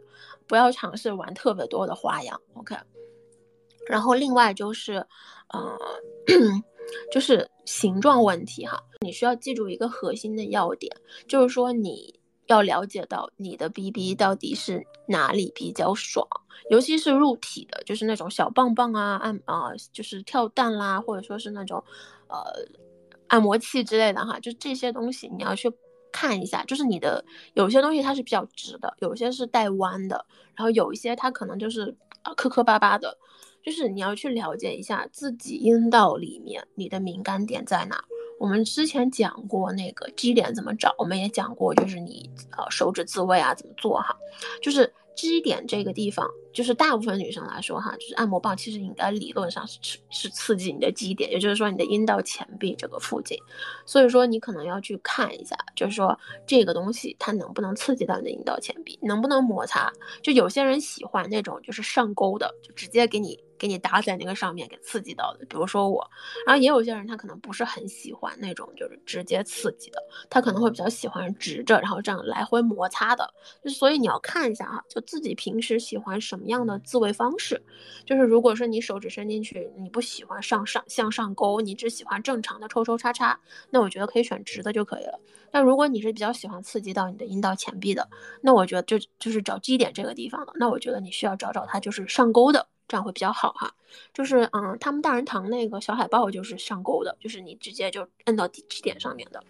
[0.48, 2.40] 不要尝试玩特别多的花样。
[2.54, 2.76] OK，
[3.88, 5.06] 然后另外就是，
[5.50, 5.78] 呃。
[7.10, 10.94] 就是形状问题哈，你需要记住一个核心的要点，
[11.26, 12.20] 就是说你
[12.52, 16.28] 要了解到你的 BB 到底是哪里比较爽，
[16.70, 21.84] 尤其是入体的，就是那种小棒棒啊，按啊，就是跳蛋啦，或者说是那种
[22.28, 22.38] 呃
[23.28, 25.72] 按摩器之类的哈，就这些东西你要去。
[26.14, 33.18] 看一下，就是你的有些东西它是比较直的，有些是带弯的，然后有一些它可能就是呃磕磕巴巴的，
[33.64, 38.04] 就是你要去了解一下自己阴道里面你的敏感点在哪。
[38.42, 42.28] 我们之前讲过那个基点怎么找，我们也讲过，就是你
[42.58, 44.18] 呃手指自慰啊怎么做哈，
[44.64, 53.38] 就是基点这个地方，就是大部分女生来说哈，就是按摩棒其实应该理论上是是是刺激你的基点，也就是说你的阴道前壁这个附近，
[53.86, 63.40] 所以说你可能要去看一下，就是说这个东西它能不能刺激到你的阴道前壁，能不能摩擦，就有些人喜欢那种就是上钩的，就直接给你。
[63.62, 66.10] 给你打在那个上面，给刺激到的，比如说我，
[66.48, 73.32] 然后也有些人他可能不是很喜欢那种就是直接刺激的，他可能会比较喜欢直着，然后这样来回摩擦的，
[73.64, 77.62] 就所以你要看一下哈，就自己平时喜欢什么样的自慰方式，
[78.04, 85.20] 就是如果说你手指伸进去，你不喜欢上上向上勾，你只喜欢正常的抽抽插插，那我觉得可以选直的就可以了。
[85.52, 88.10] 那如果你是比较喜欢刺激到你的阴道前壁的，
[88.42, 92.66] 那我觉得就就是找基点这个地方的，那我觉得你需要找找它就是上钩的。
[92.92, 93.74] 这样会比较好哈，
[94.14, 99.42] 就是嗯，他们大人堂那个小海报就是上钩的，就是你直接就摁到底支点上面的，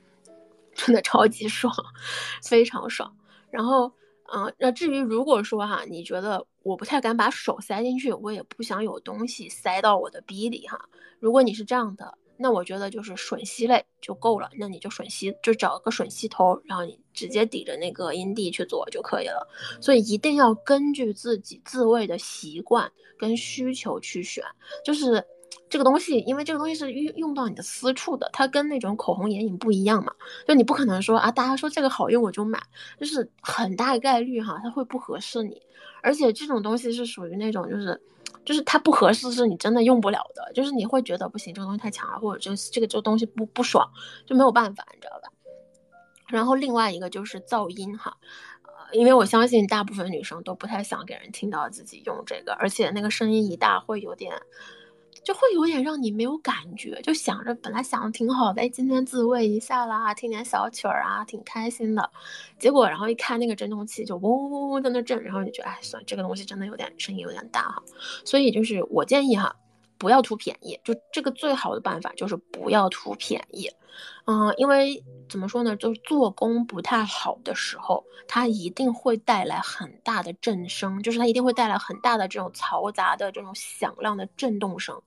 [0.76, 1.74] 真的超级爽，
[2.46, 3.12] 非常爽。
[3.50, 3.92] 然后
[4.32, 10.88] 嗯，那至于如果说哈，你觉得我不太敢把手塞进去，我也不想有东西塞到我的逼里哈，
[11.20, 12.20] 如果你是这样的。
[12.42, 19.48] 那我觉得就是吮吸类就够了，那你就吮吸，就找个吮吸头，然后你直接抵着那个阴蒂去做就可以了。
[19.80, 24.44] 所以一定要根据自己自慰的习惯跟需求去选。
[24.84, 25.24] 就是
[25.70, 30.14] 这个东西，因为这个东西是用用到你的私处的，它跟那种口红眼影不一样嘛。
[30.48, 32.62] 就你不可能说啊，大家说这个好用我就买，
[33.00, 35.62] 就是很大概率哈，它会不合适你。
[36.02, 38.02] 而且这种东西是属于那种就是。
[38.44, 40.52] 就是它不合适，是你真的用不了的。
[40.54, 43.88] 就是你会觉得不行，这个东西太强了，或者就这个这个东西不不爽，
[44.26, 45.30] 就没有办法，你知道吧？
[46.28, 48.18] 然后另外一个就是噪音哈，
[48.64, 54.34] 呃，因为我相信大部分女生都不太想给人听到自己用这个，而且那个声音一大会有点。
[55.24, 62.12] 就会有点让你没有感觉，就想着本来想的挺好的，哎，今天自慰一下啦，听点小曲儿啊，挺开心的。
[62.58, 67.84] 结果然后一开那个振动器，就嗡嗡嗡在那震，然后你觉得，哎，算这个东西真的有点声音有点大哈。
[68.26, 69.56] 所以就是我建议哈，
[69.98, 73.70] 不要图便宜，就这个最好的办法就是不要图便宜。
[74.26, 85.00] 嗯，因为怎么说呢，就是做工不太好的时候，它一定会带来很大的震声，就是它一定会带来很大的这种嘈杂的这种响亮的震动声。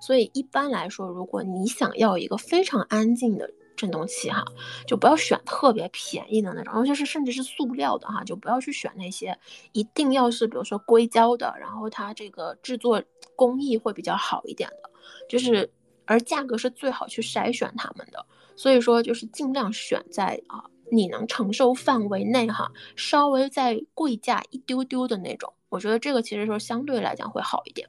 [0.00, 4.44] 所以一般来说，如果你想要一个非常安静的振动器哈，
[4.86, 9.36] 就不要选特别便宜的那种，尤其是甚至是塑料的哈，就不要去选那些，
[9.72, 13.02] 一定要是比如说硅胶的，然后它这个制作
[13.34, 14.90] 工艺会比较好一点的，
[15.28, 15.70] 就是
[16.04, 18.24] 而价格是最好去筛选它们的。
[18.56, 27.88] 所以说就是尽量选在啊你能承受范围内哈，稍微再贵价一丢丢的那种，我觉得这个其实说相对来讲会好一点。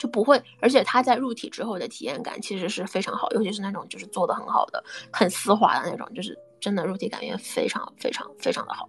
[0.00, 4.82] 就不会，而且它在入体之后的体验感其实是非常好，尤其是那种就是做的很好的、
[5.12, 8.88] 很丝滑的那种，就是真的入体感觉非常非常非常的好。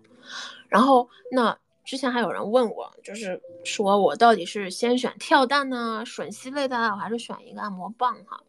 [0.69, 8.39] 然后那之前还有人问我，就是说我到底是先选跳蛋呢、吮吸类的，我还是选一个按摩棒哈？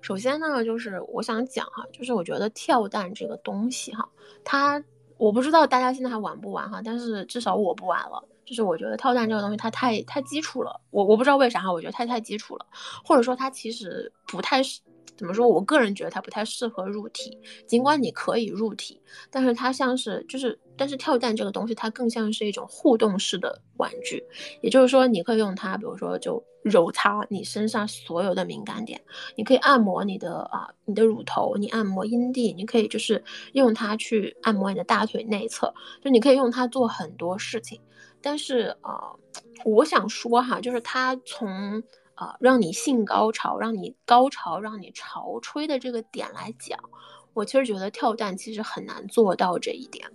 [0.00, 4.08] 首先呢，就是我想讲哈，就是我觉得跳蛋这个东西哈，
[4.44, 4.80] 它
[5.16, 8.22] 我不知道大家现在还玩不玩哈，但是至少我不玩了。
[8.44, 12.66] 就是我觉得跳蛋这个东西它太太基础了，我我不知道为啥哈，我觉得太太基础了，
[13.04, 14.80] 或者说它其实不太适，
[15.16, 15.48] 怎么说？
[15.48, 24.22] 我个人觉得它不太适合入体，尽管你可以入体，但是它像是就是，但是跳蛋这个东西它更像是一种互动式的玩具，
[24.60, 29.00] 也就是说你可以用它，比如说就揉擦你身上所有的敏感点，
[29.36, 37.80] 你可以按摩你的啊你的乳头，你按摩阴蒂，你可以就是用它去按摩你的大腿内侧，就你可以用它做很多事情。
[38.24, 39.18] 但是呃，
[39.66, 41.82] 我想说哈，就是它从
[42.14, 46.78] 呃让你性高潮、让你高潮、让你潮吹的这个点来讲，
[47.34, 50.10] 我其实觉得跳蛋其实很难做到这一点。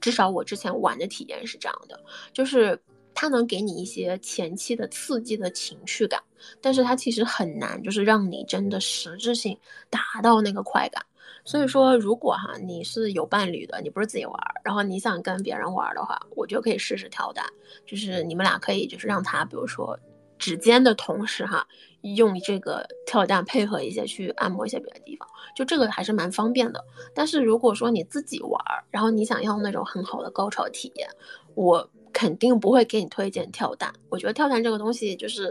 [0.00, 2.00] 至少我之前玩的体验是这样的，
[2.32, 2.80] 就是
[3.12, 6.22] 它能给你一些前期的刺激的情绪感，
[6.60, 9.58] 但是它其实很难，就是让你真的实质性
[9.90, 11.04] 达到那个快感。
[11.48, 17.42] 所以说，如果哈你是有伴侣的，你不是自己玩，然后你想跟别人玩的话，我觉得可以试试跳蛋，
[17.86, 19.98] 就是你们俩可以就是让他，比如说
[20.36, 21.66] 指尖的同时哈，
[22.02, 26.84] 用这个跳蛋配合一些去按摩一些别的地方，就这个还是蛮方便的。
[27.14, 31.08] 但是如果说你自己玩，然后你想要那种很好的高潮体验，
[31.54, 33.90] 我肯定不会给你推荐跳蛋。
[34.10, 35.46] 我觉得跳蛋这个东西就是，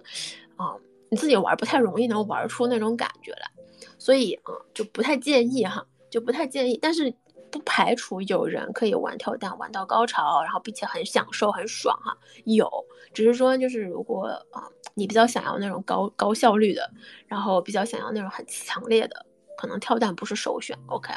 [0.57, 0.76] 啊，
[1.09, 3.49] 你自己玩不太容易能玩出那种感觉来。
[3.99, 6.78] 所以啊，就不太建议哈，就不太建议。
[6.82, 7.14] 但是
[7.49, 12.18] 不排除有人可以玩跳蛋玩到高潮，然后并且很享受很爽哈。
[12.43, 12.70] 有，
[13.14, 16.89] 只是说就是如果啊，你比较想要那种高高效率的，
[17.26, 19.26] 然后比较想要那种很强烈的，
[19.58, 20.78] 可能跳蛋不是首选。
[20.88, 21.14] OK，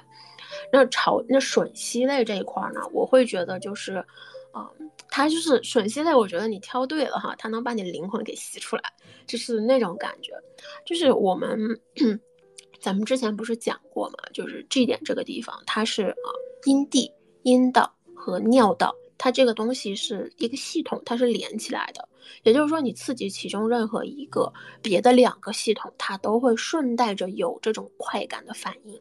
[0.72, 4.04] 那潮那吮吸类这一块呢，我会觉得就是，
[4.54, 8.82] 嗯，它就是吮吸类，我觉得你挑对了哈，它能把你灵魂给吸出来，
[9.26, 10.32] 就是那种感觉，
[10.86, 11.58] 就是我们。
[12.80, 14.16] 咱们之前不是讲过吗？
[14.32, 16.28] 就是 G 点这个地方，它是啊
[16.64, 17.12] 阴蒂、
[17.42, 22.08] 阴道和尿道，它这个东西是一个系统，它是连起来的。
[22.42, 29.00] 也就是说，你刺激其中任何一个，别的两个系统它都会顺带着有这种快感的反应。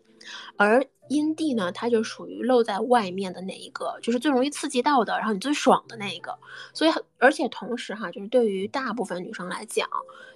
[0.57, 6.37] 而阴蒂呢，它就属于露在外面的那一个，就是最容易刺激到的，然后你最爽的那一个。
[6.73, 9.87] 所以，而且同时哈，就是对于大部分女生来讲，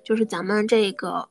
[0.03, 1.27] 就是咱们这个。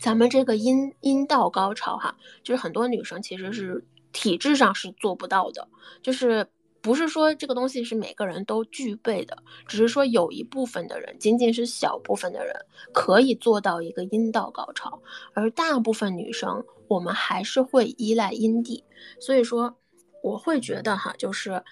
[0.00, 5.68] 咱们这个阴阴道高潮哈，就是很多女生其实是体质上是做不到的，
[6.02, 6.46] 就是
[6.80, 12.54] 不是说这个东西是每个人都具备的，只是说有一部分的人，仅仅是小部分的人
[12.92, 15.00] 可以做到一个阴道高潮，
[15.34, 18.84] 而大部分女生我们还是会依赖阴蒂，
[19.18, 19.76] 所以说
[20.22, 21.62] 我会觉得哈，就是。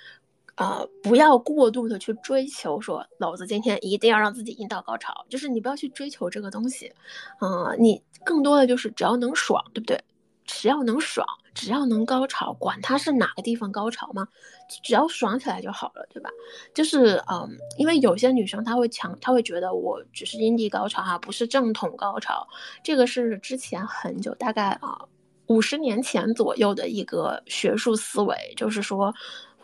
[0.57, 6.93] 呃，不要过度的去追求，说老子今天一定要让自己阴道高潮，就是你不要去追求这个东西，
[7.41, 10.01] 嗯，你更多的就是只要能爽，对不对？
[10.45, 14.29] 只要能爽，只要能高潮，管它是哪个地方高潮嘛，
[14.83, 16.31] 只要爽起来就好了，对吧？
[16.73, 17.49] 就是嗯，
[17.79, 22.47] 因为有些女生她会强，她会觉得我只是阴蒂高潮哈，不是正统高潮，
[22.83, 25.01] 这个是之前很久，大概啊
[25.47, 29.13] 五十年前左右的一个学术思维，就是说。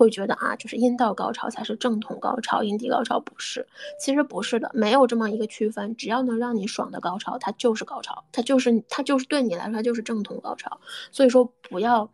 [0.01, 3.67] 会觉得啊，就是阴道高潮才是正统高潮，阴蒂高潮不是。
[4.01, 5.95] 其实不是的，没有这么一个区分。
[5.95, 10.81] 只要能让你爽的高潮，它就是高潮，它就是它就是对你来说，它就是正统高潮。
[11.13, 12.11] 所以说，不要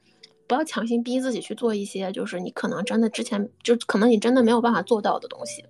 [0.49, 5.65] 不要强行逼自己去做一些，就是你可能真的之前就可能你真的没有办法做到的东西。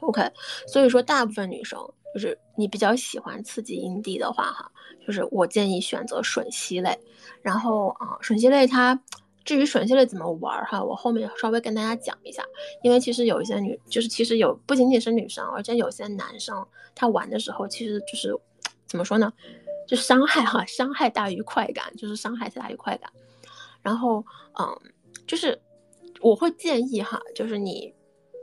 [0.00, 0.22] OK，
[0.66, 1.78] 所以说大部分女生
[2.14, 4.72] 就是你比较喜欢刺激阴蒂的话，哈，
[5.06, 6.98] 就是我建议选择吮吸类。
[7.42, 8.98] 然后啊，吮吸类它。
[9.48, 12.44] 至于吮吸类怎么玩哈，我后面稍微跟大家讲一下，
[12.82, 16.54] 因为其实有一些女，就是其实有不仅仅是女生，而且有些男生
[16.94, 18.38] 他玩的时候其实就是
[18.86, 19.32] 怎么说呢，
[19.86, 23.10] 就伤害哈，伤害大于快感，就是伤害大于快感。
[23.80, 24.22] 然后
[24.60, 24.78] 嗯，
[25.26, 25.58] 就是
[26.20, 27.94] 我会建议哈，就是你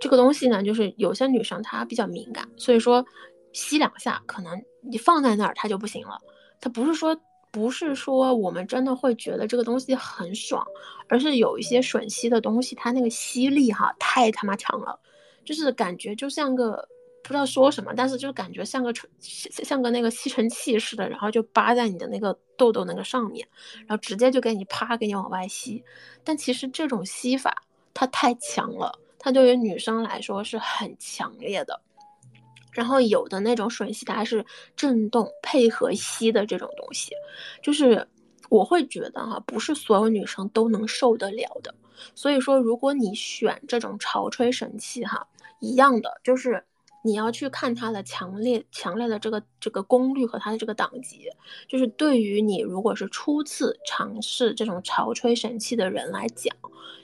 [0.01, 3.05] 这个东西呢，就是有些女生她比较敏感，所以说
[3.53, 6.17] 吸两下可能你放在那儿它就不行了，
[6.59, 7.15] 它不是说。
[7.55, 10.61] 不是说我们真的会觉得这个东西很爽，
[11.07, 14.99] 而是有一些吮吸的东西，它那个吸力哈太他妈强了，
[15.45, 16.85] 就是感觉就像个
[17.23, 23.47] 不知道说什么，但是就感觉像个像个那个吸尘器似的，然后就扒在你的那个痘痘那个上面，
[23.87, 25.81] 然后直接就给你啪给你往外吸。
[26.25, 31.81] 但其实这种吸法它太强了，它对于女生来说是很强烈的。
[32.75, 34.45] 然后有的那种吮吸，它是
[34.75, 37.13] 震动配合吸的这种东西，
[37.63, 38.05] 就是
[38.49, 41.73] 我会觉得哈，不是所有女生都能受得了的。
[42.13, 45.25] 所以说，如果你选这种潮吹神器哈，
[45.61, 46.61] 一样的就是
[47.01, 51.29] 你要去看它的强烈、强烈的这个这个功率和它的这个档级。
[51.69, 56.53] 就是对于你如果是初次尝试这种潮吹神器的人来讲，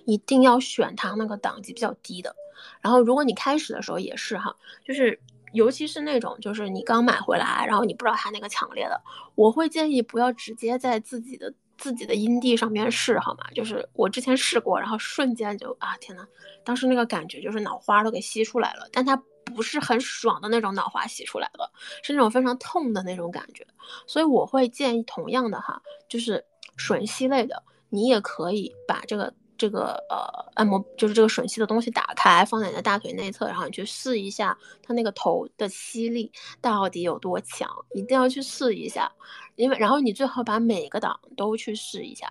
[0.06, 2.36] 一定要选它那个档级比较低的。
[2.82, 4.54] 然后如果你开始的时候也是哈，
[4.86, 5.18] 就是。
[5.54, 9.02] 尤其是那种，就是你刚买回来，然后你不知道它那个强烈的，
[9.36, 13.44] 我会建议不要直接在自己的自己的阴蒂上面试，好吗？
[13.54, 16.26] 就是我之前试过，然后瞬间就啊天呐，
[16.64, 21.72] 当时那个感觉就是脑花都给吸出来了，但它不是很爽的那种脑花吸出来了，
[22.04, 23.66] 是那种非常痛的那种感觉，
[24.08, 26.44] 所以我会建议同样的哈，就是
[26.78, 29.34] 吮吸类的，你也可以把这个。
[29.62, 30.18] 这个呃
[30.56, 39.12] 按摩就是这个吮吸的东西打开放在你的大腿内侧，然后你去试一下它那个头的吸力到底有多强，一定要去试一下，
[39.56, 42.28] 因为然后你最好把每个档都去试一下，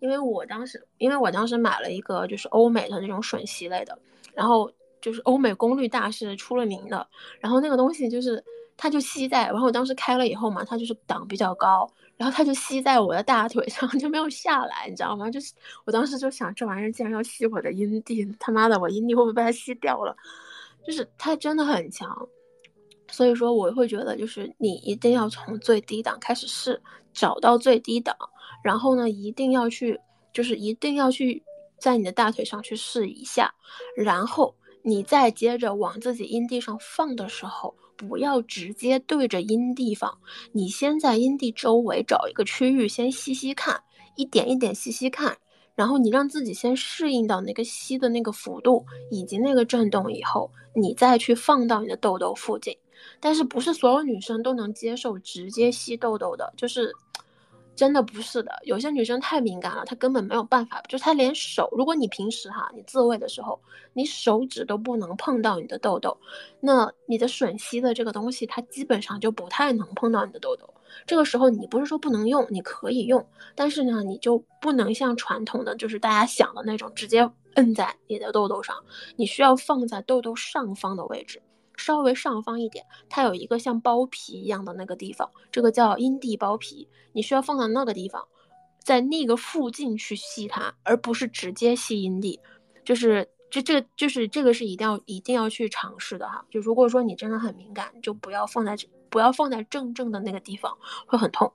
[0.00, 3.96] 因为我当时因为我当时买了一个就是欧美的那种吮吸类的，
[4.34, 4.68] 然后
[5.00, 7.06] 就是欧美功率大是出了名的，
[7.38, 8.42] 然后那个东西就是
[8.82, 11.88] 它就吸在，然后我当时开了以后嘛，它就是档比较高。
[12.16, 15.30] 然后它就吸在我的大腿上，就没有下来，你知道吗？
[15.30, 15.52] 就是
[15.84, 20.16] 我当时就想，这玩意儿竟然要吸我的阴蒂，他妈的，我阴蒂会不会被它吸掉了？
[20.84, 22.28] 就是它真的很强，
[23.08, 28.16] 所以说我会觉得，就是你一定要从最低档开始试，找到最低档，
[28.64, 29.98] 然后呢，一定要去，
[30.32, 31.40] 就是一定要去
[31.78, 33.54] 在你的大腿上去试一下，
[33.96, 34.52] 然后
[34.82, 37.72] 你再接着往自己阴蒂上放的时候。
[37.96, 40.18] 不要直接对着阴地方，
[40.52, 43.82] 你先在阴蒂周围找一个区域先吸吸看，
[44.16, 45.36] 一点一点吸吸看，
[45.74, 52.76] 然后你让自己先适应到那个吸的那个幅度以及那个震动以后，你再去放到你的痘痘附近。
[53.18, 56.92] 但是不是所有女生都能接受直接吸痘痘的，就是。
[57.74, 63.58] 真的不是的，有些女生太敏感了，她根本没有办法，就她连手，如果你平时哈，你自慰的时候，
[63.92, 66.16] 你手指都不能碰到你的痘痘，
[66.60, 70.68] 那你的吮吸的这个东西，它基本上就不太能碰到你的痘痘。
[71.06, 78.76] 这个时候你不是说不能用，你可以用，但是呢，你就不能像传统的，就是大家想的那种，直接摁在你的痘痘上，
[79.16, 81.40] 你需要放在痘痘上方的位置。
[81.82, 88.28] 稍微上方一点，它有一个像包皮一样的那个地方，这个叫阴蒂包皮，你需要放到那个地方，
[88.78, 92.38] 在那个附近去吸它，而不是直接吸阴蒂。
[92.84, 96.44] 就是这这就是这个是一定要一定要去尝试的哈。
[96.50, 98.76] 就如果说你真的很敏感，就不要放在
[99.10, 101.52] 不要放在正正的那个地方，会很痛。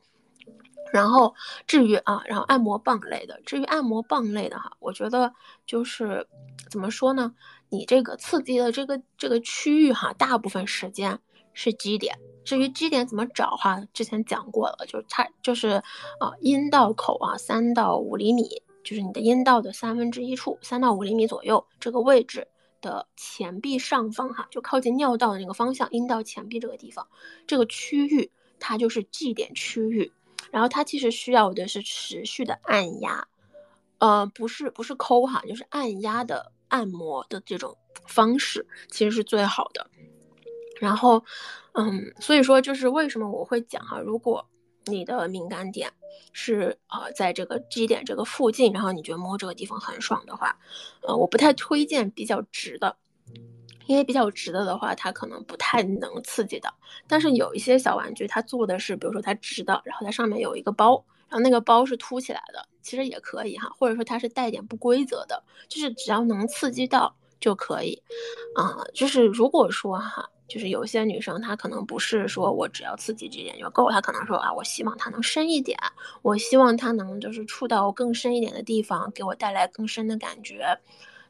[0.94, 1.36] 然后
[1.68, 5.34] 至于啊，然后按摩棒类的，至于按摩棒类的哈，我觉得
[5.66, 6.26] 就是
[6.70, 7.36] 怎么说呢？
[7.70, 11.20] 你这个刺激的这个这个区域哈，大部分时间
[11.54, 12.18] 是基点。
[12.46, 15.84] 至于基点怎么找哈，之前讲过了，就是它就是
[16.20, 22.48] 啊阴道口啊三到五厘米，就是你的阴道的三分之一处，三到五厘米左右这个位置
[22.80, 27.06] 的前壁上方哈，就靠近尿道的那个方向，阴道前壁这个地方，
[27.46, 30.12] 这个区域它就是基点区域。
[30.50, 33.28] 然后它其实需要的是持续的按压，
[33.98, 36.54] 呃，不是不是抠哈，就是按压的。
[36.70, 39.90] 按摩的这种方式其实是最好的。
[40.80, 41.24] 然后，
[41.74, 44.48] 嗯，所以说就是为什么我会讲哈，如果
[44.86, 45.92] 你的敏感点
[46.34, 50.58] 是呃在这个 G 点这个附近，然后你觉得摸这个地方很爽的话，
[51.02, 52.96] 呃，我不太推荐比较直的，
[53.88, 56.74] 因为比较直的的话，它可能不太能刺激到。
[57.08, 61.04] 但是有一些小玩具，它做的是，比如说它直的，然后它上面有一个包。
[61.30, 68.02] 然后那个包是凸起来的，其实也可以哈，或者说它是带点不规则的，就是只要能刺激到就可以，
[68.56, 75.78] 啊，就是如果说哈，就是有些女生她可能不是说我只要刺激这点就够，她可能说啊，我希望它能深一点，
[76.22, 80.80] 我希望它能就是触到更深一点的地方，给我带来更深的感觉。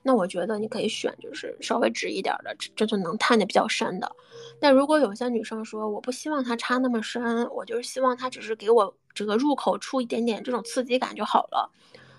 [0.07, 4.09] 那我觉得你可以选就是稍微直一点的，这就能探的比较深的。
[4.57, 11.69] 但如果有些女生说我不希望它插那么深，我就是希望它只是给我这个入口处一点点这种刺激感就好了。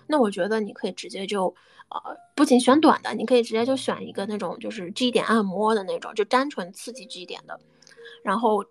[0.05, 1.55] 那我觉得你可以直接就
[1.89, 7.59] 呃，不仅选短的，你可以直接就选一个那种就是 G 点按摩的那种，就单纯刺激 G 点的。
[8.21, 8.63] 然后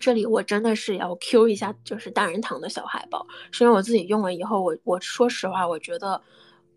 [0.00, 6.20] 这里我真的是要 Q 一下，就是大人堂的小海豹，是因为我自己用了以后，我我说实话，我觉得。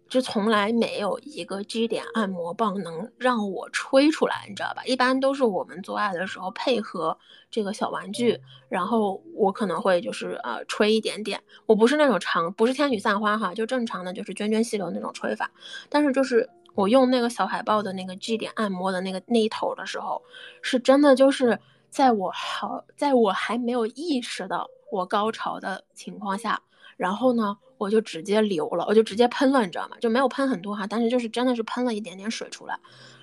[0.09, 4.83] 就从来没有一个 G 点按摩棒能让我吹出来，你知道吧？
[4.85, 7.17] 一般都是我们做爱的时候配合
[7.51, 11.41] 这个小玩具，然后我可能会就是呃吹一点点。
[11.67, 15.51] 我不是那种长，不是天女散花哈，就正常的就是涓涓细流那种吹法。
[15.89, 20.23] 但是就是我用那个小海豹的那个 G 点按摩的那个那一头的时候，
[20.63, 21.59] 是真的就是
[21.91, 26.61] 在我好在我还没有意识到我高潮的情况下，
[26.99, 27.57] 然后呢。
[27.79, 29.95] 我就直接流了，我就直接喷了，你知道吗？
[30.01, 32.77] 就没有喷很多哈，但是就是真的是喷了一点点水出来，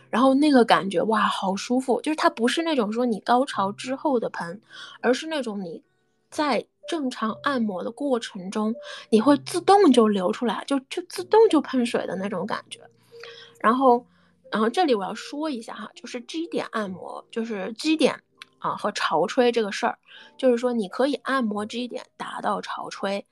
[0.09, 2.01] 然后那个感觉哇，好舒服！
[2.01, 4.63] 就是它不是那种说你高潮之后的喷，
[5.03, 5.83] 而是那种你
[6.31, 8.75] 在正常按摩的过程中，
[9.11, 12.81] 你会自动就流出来，就就自动就喷水的那种感觉。
[13.61, 14.07] 然后，
[14.51, 18.23] 然后这里我要说一下哈，就是 G 点按摩，就是 G 点
[18.59, 19.99] 啊和潮吹这个事儿，
[20.39, 23.27] 就是说你可以按摩 G 点达到潮吹。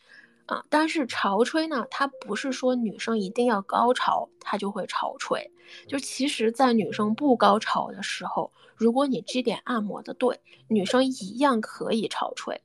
[0.46, 5.50] 啊，但是潮吹呢，它不是说女生一定要高潮，它就会潮吹。
[5.88, 12.60] 就其实，在女生不高潮的时候，如果你这点按摩的对，女生一样可以潮吹。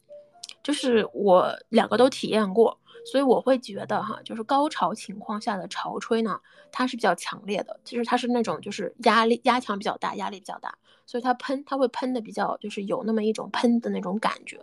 [0.61, 6.38] 就是我两个都体验过，所以我会觉得哈，就是高潮情况下的潮吹呢，
[6.69, 14.59] 它是比较强烈的，其实它是那种就是压力压强比较大，压力比较大，所以它喷它会喷的比较就是有那么一种喷的那种感觉。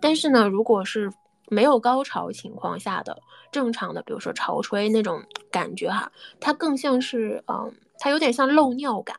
[0.00, 1.12] 但是呢，如果是
[1.48, 3.20] 没有高潮情况下的
[3.52, 9.18] 正常的，比如说潮吹那种感觉哈，它更像是嗯，它有点像漏尿感，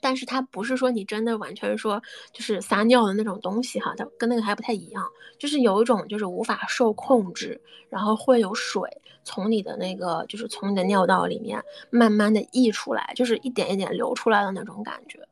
[0.00, 2.02] 但是它不是说你真的完全说
[2.32, 5.06] 就是撒尿的那种东西哈，它跟那个还不太一样，
[5.38, 8.82] 就是有一种就是无法受控制，然后会有水
[9.24, 15.28] 从你的那个就是从你的尿道里面慢慢的溢出来，就是一点一点流出来的那种感觉，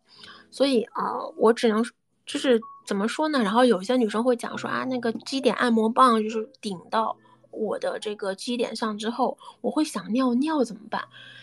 [0.51, 1.85] 所以啊，我只能
[2.27, 2.61] 就是。
[2.87, 3.43] 怎么说呢？
[3.43, 7.17] 然后有些女生会讲说啊，那个基点按摩棒就是顶到
[7.51, 11.03] 我的这个基点上之后，我会想尿尿怎么办？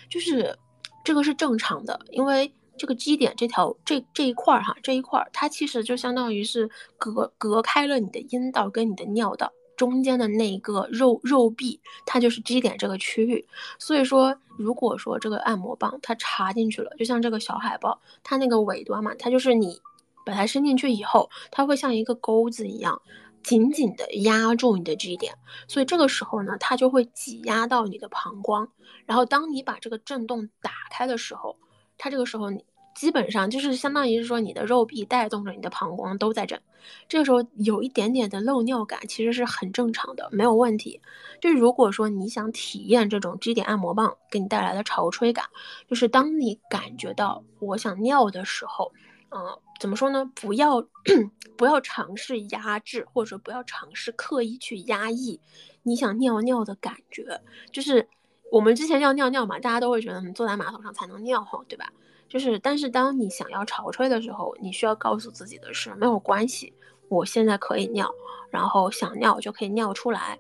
[0.09, 0.57] 就是
[1.03, 9.51] 这个是正常的，因为这个基点这条这这一块儿哈，这一块儿它其实就相当于是隔隔开了你的阴道跟你的尿道。
[9.75, 13.45] 中间的那一个肉肉壁，它就是基点这个区域。
[13.79, 19.81] 所以说，如果说这个按摩棒它插进去了，就像这个小海豹，它那个尾端嘛，它就是你
[20.25, 23.01] 把它伸进去以后，它会像一个钩子一样，
[23.43, 25.33] 紧紧的压住你的 G 点。
[25.67, 28.69] 所以这个时候呢，它就会挤压到你的膀胱。
[29.05, 31.57] 然后当你把这个震动打开的时候，
[31.97, 32.63] 它这个时候你。
[32.95, 36.61] 基本上就是相当于是说，你的肉壁带动着你的膀胱都在震，
[37.09, 41.01] 这个时候有一点点的漏尿感，其实是很正常的，没有问题。
[41.41, 45.43] 就如果说你想体验这种 G 点按摩棒给你带来的潮吹感，
[45.87, 48.91] 就是当你感觉到我想尿的时候，
[49.31, 50.23] 嗯，怎么说呢？
[50.33, 50.81] 不要
[51.57, 55.41] 不要尝试压制，或者不要尝试刻意去压抑
[55.81, 57.41] 你想尿尿的感觉。
[57.69, 58.07] 就是
[58.49, 61.91] 我们之前要尿尿嘛，大家都会觉得你坐在马桶上才能尿哈，对吧？
[62.29, 66.73] 就是，但是当你想要潮吹的时候，你需要告诉自己的是没有关系，
[67.09, 68.09] 我现在可以尿，
[68.49, 70.39] 然后想尿就可以尿出来，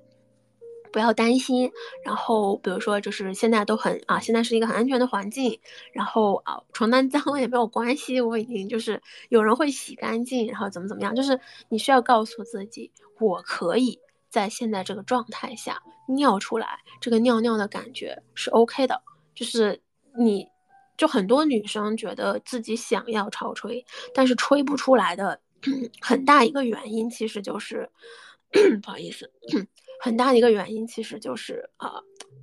[0.93, 1.69] 不要担心。
[2.05, 5.59] 然后比如说，就是现在都很啊，现在是一个很安全的环境，
[5.91, 11.37] 然后啊，床单 脏了也没有关系，我已经就是有人会洗干净，然后怎么怎么样，就是
[11.67, 12.89] 你需要告诉自己，
[13.19, 19.01] 我可以在现在这个状态下尿出来，这个尿尿的感觉是 OK 的，
[19.35, 19.81] 就是
[20.17, 20.47] 你。
[20.95, 23.83] 就很多女生觉得自己想要潮吹，
[24.13, 25.41] 但是吹不出来的
[25.99, 27.89] 很大一个原因，其实就是
[28.83, 29.29] 不好意思，
[30.03, 31.93] 很大的一个原因其实就是啊，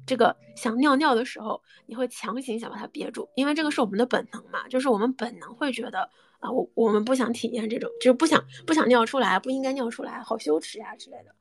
[0.06, 6.08] 这个想尿尿的时候，你会强行想把它憋住，因为这个是我们的本能嘛，就是我们本能会觉得
[6.38, 11.34] 啊，我我们不想体验这种，就是不想不想尿出来，不应该尿出来，好羞耻呀之类的。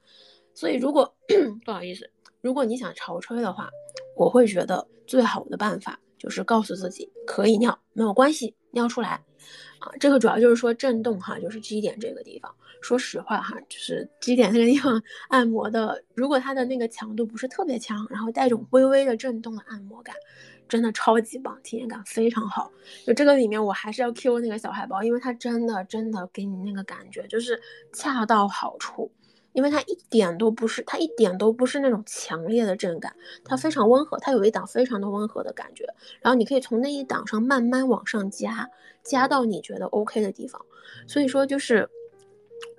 [0.54, 1.16] 所以如果
[1.64, 2.12] 不好意思，
[2.42, 3.70] 如果你想潮吹的话，
[4.18, 5.98] 我会觉得最好的办法。
[6.18, 9.24] 就是告诉自己可以尿，没有关系，尿出来，
[9.80, 12.54] 啊，这个主要就是说震动哈，就是基点这个地方。
[12.82, 20.16] 说实话哈，就是基点那个地方按摩的，如果它的那个强度不是特别强，然后带种微微的震动的按摩感，
[20.70, 22.72] 真的超级棒，体验感非常好。
[23.06, 27.62] 就这个里面我还是要 Q 那个小海豹，因为它真的真的给你那个感觉就是
[27.92, 29.12] 恰到好处。
[29.54, 35.86] 因为它一点都不是，它一点都不是那种强烈的震感，它非常温和，它有一档非常的温和的感觉。
[36.22, 38.70] 然后你可以从那一档上慢慢往上加，
[39.04, 40.64] 加到你觉得 OK 的地方。
[41.08, 41.90] 所以说，就是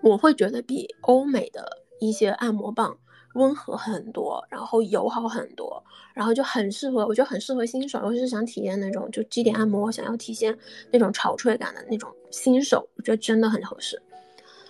[0.02, 2.96] 我会觉得比欧美的一些按摩棒
[3.34, 5.82] 温和很多，然后友好很多，
[6.14, 10.56] 然后就很适合，我觉得很适合新手，尤其是想体验那种就基点按摩，想要体现
[10.92, 14.00] 那种潮吹感的那种新手，我觉得真的很合适。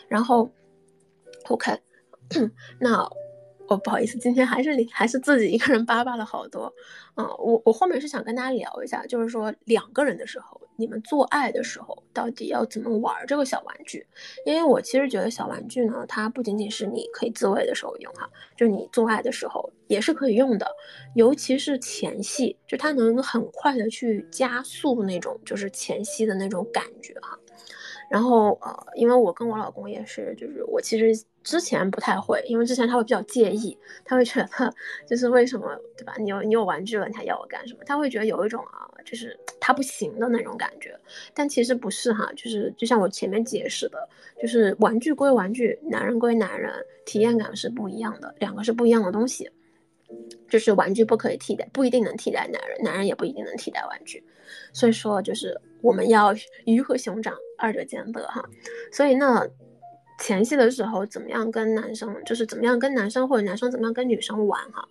[0.08, 0.50] 然后
[1.48, 1.78] ，OK。
[2.80, 3.08] 那
[3.68, 6.72] 我不好意思，今天还是还是自己一个人叭叭了好多。
[7.16, 14.04] 嗯，我我后面是想跟大家聊一下，就是说两个人的时候，你们做爱的时候到底要怎么玩这个小玩具？
[14.44, 20.66] 因为我其实觉得小玩具呢，它不仅仅是你可以自慰的时候用哈，就你做爱的时候也是可以用的，
[21.14, 27.38] 尤其是前戏，就它能很快的去加速那种就是前戏的那种感觉哈。
[28.10, 34.74] 然后呃，因为我跟我老公也是，就是我其实之前不太会，因为之前他会比较介意，他会觉得
[35.06, 36.16] 就是为什么对吧？
[36.18, 37.80] 你有你有玩具了，你还要我干什么？
[37.86, 40.98] 他会觉得有一种啊，就是他不行的那种感觉。
[41.32, 44.08] 但其实不是哈，就是就像我前面解释的，
[44.42, 46.72] 就是玩具归玩具，男人归男人，
[47.06, 49.48] 体验感是不一样的，两个是不一样的东西。
[50.48, 54.24] 就是玩具不可以替代，不一定能替代男人，男人也不一定能替代玩具。
[54.72, 58.44] 所以说，就是我们要鱼和熊掌，二者兼得哈。
[58.92, 59.46] 所以那
[60.18, 64.86] 前戏的时候，怎么样跟男生，就是怎么样跟男生或者男生怎么样跟女生玩哈。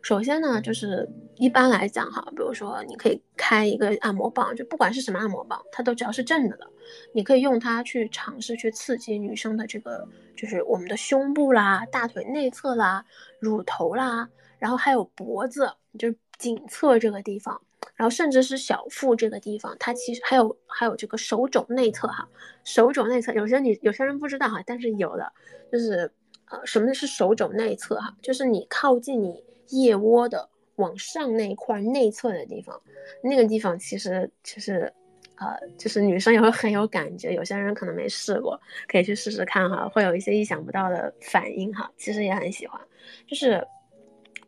[0.00, 6.70] 首先呢，就是一般来讲哈，比如说你可以开一个按摩棒，就不管是什么按摩棒，它都只要是正的的，
[7.12, 13.04] 你可以用它去尝试去刺激女生的这个，就是我们的胸部啦、大腿内侧啦、
[13.40, 14.28] 乳头啦，
[14.60, 15.68] 然后还有脖子，
[15.98, 17.60] 就是颈侧这个地方。
[17.94, 22.28] 然后甚至是小腹这个地方，它其实还有还有这个手肘内侧哈，
[22.64, 25.32] 手肘内侧有些你有些人不知道哈，但是有的
[25.72, 26.10] 就是
[26.48, 32.80] 呃什么是手肘内侧哈，就是你靠近你腋窝的往上那一块内侧的地方，
[33.22, 34.92] 那个地方其实其实
[35.36, 42.80] 呃就是女生也会很有感觉，有些人可能没试过，可以去试试看哈，会有一些意想不到的反应哈，其实也很喜欢，
[43.26, 43.66] 就是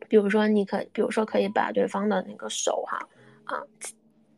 [0.07, 2.99] 比如说你可比如说可以把对方的那个手哈。
[3.51, 3.63] 啊，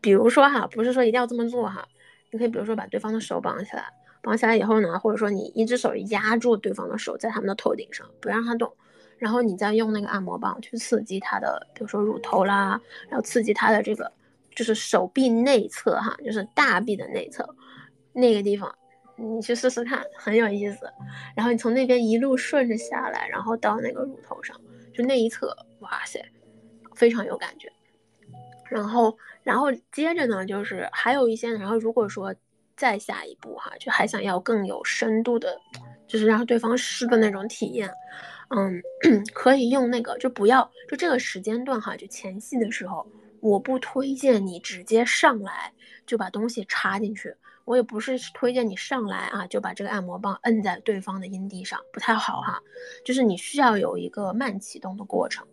[0.01, 1.87] 比如说哈，不是说一定要这么做哈，
[2.31, 3.85] 你可以比如说把对方的手绑起来，
[4.21, 8.73] 绑起来以后呢，或者说你一只手压住对方的手，在他们的头顶上，不让他动，
[9.17, 14.11] 然后你再用那个按摩棒去刺激他的，比如说乳头啦，然后刺激他的这个
[14.55, 17.47] 就是手臂内侧哈，就是大臂的内侧
[18.11, 18.73] 那个地方，
[19.15, 20.87] 你去试试看，很有意思。
[21.35, 24.59] 然后你从那边一路顺着下来，然后到那个乳头上，
[24.93, 26.23] 就那一侧，哇塞，
[26.95, 27.71] 非常有感觉。
[28.73, 32.33] 然后，然后接着呢，就是还有一些，然后如果说
[32.75, 35.55] 再下一步哈，就还想要更有深度的，
[36.07, 37.87] 就是让对方湿的那种体验，
[38.49, 38.81] 嗯，
[39.31, 43.05] 可以用那个，就不要就这个时间段哈，就前戏的时候，
[43.41, 45.71] 我不推荐你直接上来
[46.07, 47.31] 就把东西插进去，
[47.65, 52.59] 我也不是推荐你上来啊就把这个按摩棒摁在对方的阴蒂上，不太好哈，
[53.05, 55.45] 就是你需要有一个慢启动的过程，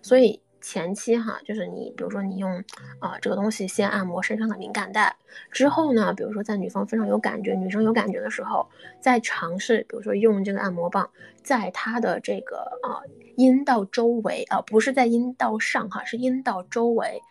[0.00, 0.40] 所以。
[0.68, 2.62] 前期哈，就是你比如说你用
[2.98, 5.16] 啊这个东西先按摩身上的敏感带，
[5.50, 8.68] 之后呢，比如说在女方非常有感觉，女生有感觉的时候，
[9.00, 11.08] 再尝试比如说用这个按摩棒
[11.42, 13.00] 在她的这个啊
[13.36, 17.22] 阴道周围啊，不是在阴道上哈，是阴道周围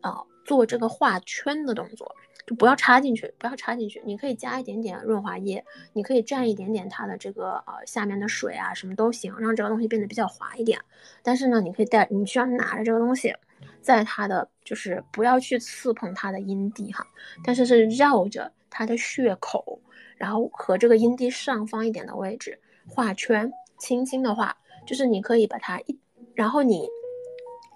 [0.00, 2.14] 啊做这个画圈的动作。
[2.46, 4.00] 就不要插进去，不要插进去。
[4.04, 10.80] 你可以加一点点润滑液，你可以蘸一点点它的这个呃下面的水啊，什么都行，让这个东西变得比较滑一点。
[11.22, 13.34] 但是呢，你可以带，你需要拿着这个东西，
[13.82, 17.04] 在它的就是不要去刺碰它的阴蒂哈，
[17.44, 19.80] 但是是绕着它的血口，
[20.16, 25.98] 然后和这个阴蒂上方一点的位置画圈，轻轻的画，就是你可以把它一，
[26.34, 26.88] 然后你。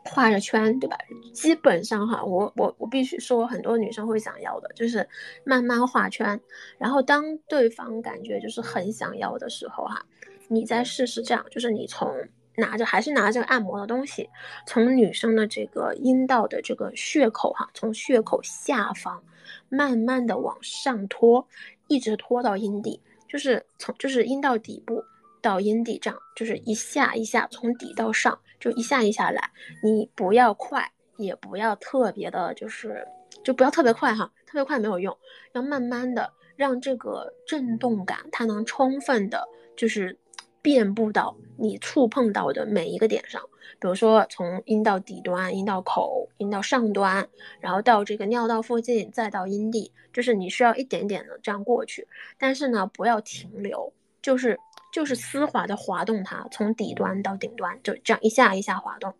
[0.05, 0.97] 画着圈，对吧？
[1.33, 5.07] 基本上哈，我我我必须说，很多女生会想要的，就是
[5.45, 6.41] 慢慢画圈。
[6.79, 10.05] 然后当对方感觉就是很想要的时候哈，
[10.49, 12.11] 你再试试这样，就是你从
[12.57, 14.29] 拿着还是拿着按摩的东西，
[14.67, 19.23] 从女生的这个阴道的这个血口哈，从血口下方
[19.69, 21.47] 慢慢的往上拖，
[21.89, 25.05] 一直拖到阴蒂，就是从就是阴道底部
[25.41, 28.39] 到阴蒂这样，就是一下一下从底到上。
[28.61, 29.51] 就一下一下来，
[29.83, 33.09] 你不要快，也不要特别的，就是
[33.43, 35.17] 就不要特别快哈，特别快没有用，
[35.55, 40.19] 要慢慢的让这个震动感它能充分的，就是
[40.61, 43.43] 遍布到你触碰到的每一个点上，
[43.81, 47.27] 比如说从阴道底端、阴道口、阴道上端，
[47.61, 52.07] 然后到这个尿道附近，再到阴蒂，就是你需要一点点的这样过去，
[52.39, 54.59] 但是呢，不要停留，就是。
[54.93, 59.14] 就是丝滑的滑动它，从底端到顶端，就这样一下一下滑动。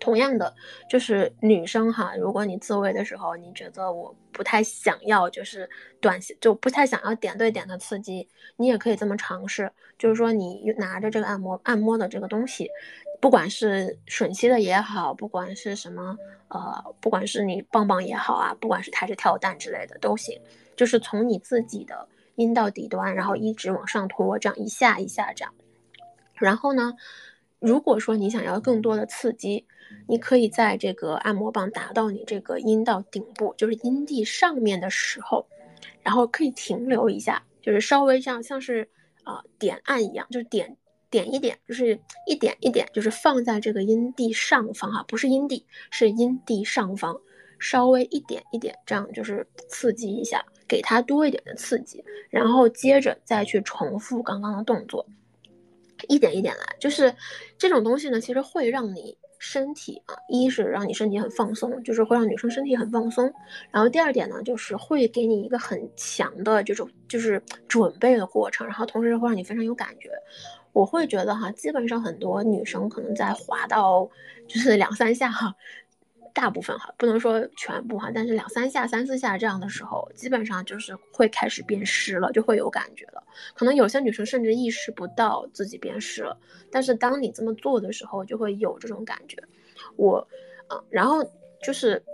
[0.00, 0.54] 同样的，
[0.88, 5.68] 就是女生哈，如果你自慰的时候，你觉得我不太想要，就是
[6.00, 8.26] 短就不太想要点对点的刺激，
[8.56, 9.70] 你也可以这么尝试。
[9.98, 12.70] 就是说，你拿着这个按摩按摩的这个东西，
[13.20, 16.16] 不管是吮吸的也好，不管是什么
[16.48, 20.40] 呃，不管是你棒棒也好啊，不管是抬着跳蛋之类的都行，
[20.74, 22.08] 就是从你自己的。
[22.36, 25.52] 阴道底端，然后一直往上拖，这样一下一下这样。
[26.34, 26.94] 然后呢，
[27.58, 29.66] 如果说你想要更多的刺激，
[30.06, 35.46] 你可以在这个按摩棒达到你这个阴道顶部，就是阴蒂上面的时候，
[36.02, 38.88] 然后可以停留一下，就是稍微这样像是
[39.24, 40.76] 啊点按一样，就是点
[41.08, 47.18] 点一点，就是一点一点，就是放在这个阴蒂上方哈，不是阴蒂，是阴蒂上方，
[47.58, 50.44] 稍微一点一点这样，就是刺激一下。
[50.68, 55.06] 给它多一点的刺激，然后接着再去重复刚刚的动作，
[56.08, 56.76] 一点一点来。
[56.78, 57.14] 就是
[57.56, 63.32] 这种东西呢，其实会让你身体啊，一是让你身体很放松，就是会让女生身体很放松。
[63.70, 70.10] 然后第二点呢，就是会给你一个很强的这种就是准备的过程，然后同时会让你非常有感觉。
[70.72, 74.06] 我会觉得哈，基本上很多女生可能在滑到
[74.46, 75.54] 就是两三下哈。
[76.36, 83.24] 大部分哈，不能说全部哈，但是两三下、三四下这样的时候，基本上就是会开始变湿了，就会有感觉了。
[83.54, 86.38] 可能有些女生甚至意识不到自己变湿了，
[86.70, 89.42] 但是当你这么做的时候，就会有这种感觉。
[89.96, 90.28] 我，
[90.68, 91.24] 嗯，然后
[91.62, 92.04] 就是，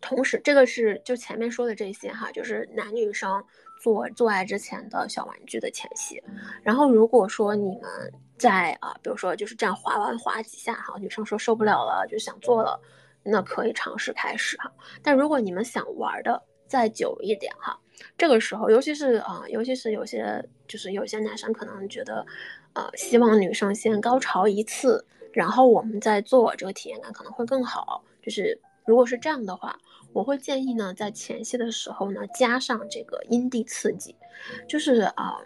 [0.00, 3.44] 同时这个是就前面说的这些哈，就是男女生
[3.78, 6.18] 做做爱之前的小玩具的前戏。
[6.62, 12.80] 然后如果说你们在啊，比如说就是这样滑完滑几下哈，女生说受不了了，就想做了。
[13.24, 14.70] 那可以尝试开始哈，
[15.02, 17.78] 但如果你们想玩的再久一点哈，
[18.18, 22.24] 这个时候，尤其是啊，尤其是有些就是有些男生可能觉得，
[22.74, 28.04] 呃，希望女生先高潮一次，然后我们再做，这个体验感可能会更好。
[28.22, 29.78] 就是如果是这样的话，
[30.12, 34.14] 我会建议呢，在前戏的时候呢，加上这个阴蒂刺激，
[34.68, 35.38] 就是啊，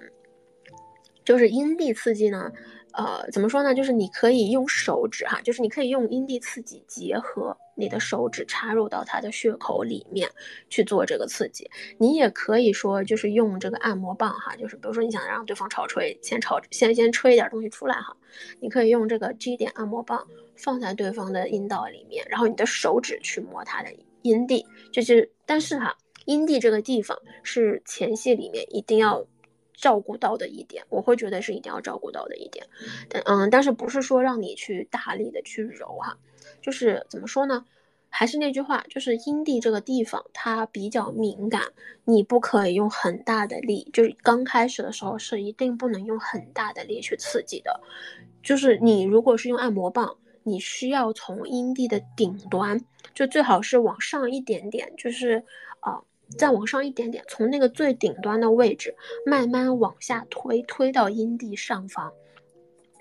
[1.24, 2.50] 就是阴蒂刺激呢。
[2.92, 3.74] 呃，怎么说呢？
[3.74, 10.28] 就是你可以用手指哈，就是你可以用阴蒂刺激结合你的手指插入到它的血口里面
[10.68, 11.70] 去做这个刺激。
[11.98, 18.16] 你也可以说就是用这个按摩棒哈，就是比如说你想让对方潮吹，先潮先先吹一点东西出来哈，
[18.60, 20.26] 你可以用这个 G 点按摩棒
[20.56, 25.96] 放在对方的阴道里面，然后你的手指去摸他的阴蒂，就是但是哈。
[26.24, 29.24] 阴蒂这个地方是前戏里面一定要
[29.80, 32.66] 照顾到的一点，我会觉得是一定要照顾到的一点。
[33.08, 36.18] 但嗯，但是不是说让你去大力的去揉哈，
[36.60, 37.64] 就是怎么说呢？
[38.10, 41.62] 还是那句话，就是阴蒂这个地方它比较敏感，
[42.04, 47.80] 你不可以用很大的力，就是刚开始的时候是一定不能用很大的力去刺激的。
[48.42, 52.82] 就是你如果是用按摩棒，你需要从阴蒂的顶端，
[53.14, 55.67] 就最好是往上一点点，就是啊，
[56.36, 62.12] 再往上一点点，从那个最顶端的位置慢慢往下推，推到阴蒂上方。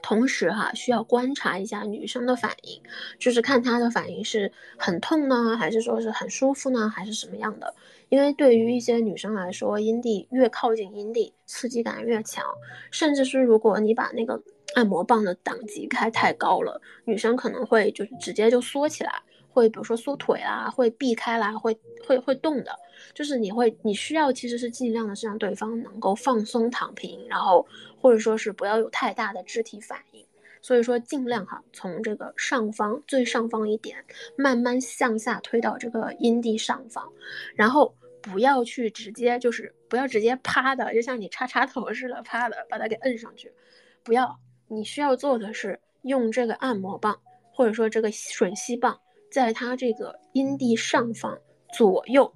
[0.01, 2.81] 同时哈，需要观察一下女生的反应，
[3.19, 7.73] 就是看她的反应是很痛呢，还是说是很舒服呢，还是什么样的？
[8.07, 12.45] 因为对于一些女生来说，阴蒂越靠近阴蒂，刺激感越强，
[12.89, 14.41] 甚至是如果你把那个
[14.75, 19.11] 按摩棒的档级开太高了，女生可能会就是直接就缩起来。
[19.49, 22.71] 会比如说缩腿啦，会避开啦，会会会动的，
[23.13, 27.65] 就是你会你需要其实是尽量的是让对方能够放松躺平，然后
[27.99, 30.25] 或者说是不要有太大的肢体反应，
[30.61, 33.97] 所以说尽量哈从这个上方最上方一点
[34.37, 37.07] 慢慢向下推到这个阴蒂上方，
[37.55, 43.51] 然后不要去直接就是不要直接趴的，就像你插插头似的趴的把它给摁上去，
[44.03, 47.19] 不要，你需要做的是用这个按摩棒
[47.51, 48.99] 或者说这个吮吸棒。
[49.29, 51.37] 在它这个阴蒂上方
[51.73, 52.33] 左右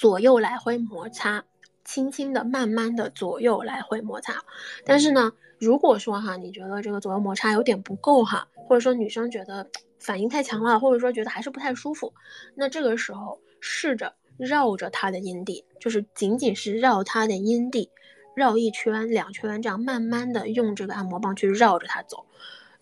[0.00, 1.44] 左右来回摩擦，
[1.84, 4.42] 轻轻的、慢慢的左右来回摩擦。
[4.86, 12.14] 但是呢，如果说哈，你觉得这个左右摩擦有点不够哈，或者说女生觉得反应太强了，或者说觉得还是不太舒服，
[12.54, 17.90] 那这个时候试着绕着她的阴蒂，就是仅仅是绕她的阴蒂
[18.34, 22.24] 绕一圈、两圈，这样慢慢的用这个按摩棒去绕着它走。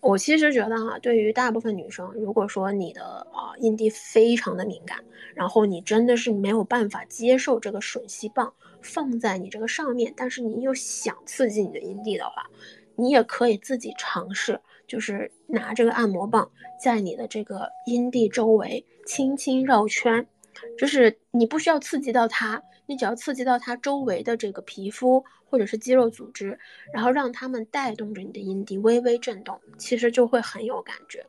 [0.01, 5.03] 我其实觉得哈，对于大部分女生，如果说你的啊阴蒂非常的敏感，
[5.35, 12.49] 然后你真的是没有办法接受这个吮吸棒放在你这个上面，但是你又想刺激你的阴蒂的话，
[12.95, 16.49] 你也可以自己尝试，就是拿这个按摩棒
[16.81, 20.25] 在你的这个阴蒂周围轻轻绕圈，
[20.77, 22.61] 就是你不需要刺激到它。
[22.85, 26.57] 你只要刺激到它周围的这个皮肤或者是肌肉组织，
[26.91, 31.23] 然后让它们带动着你的阴蒂微微震动，其实就会很有感觉。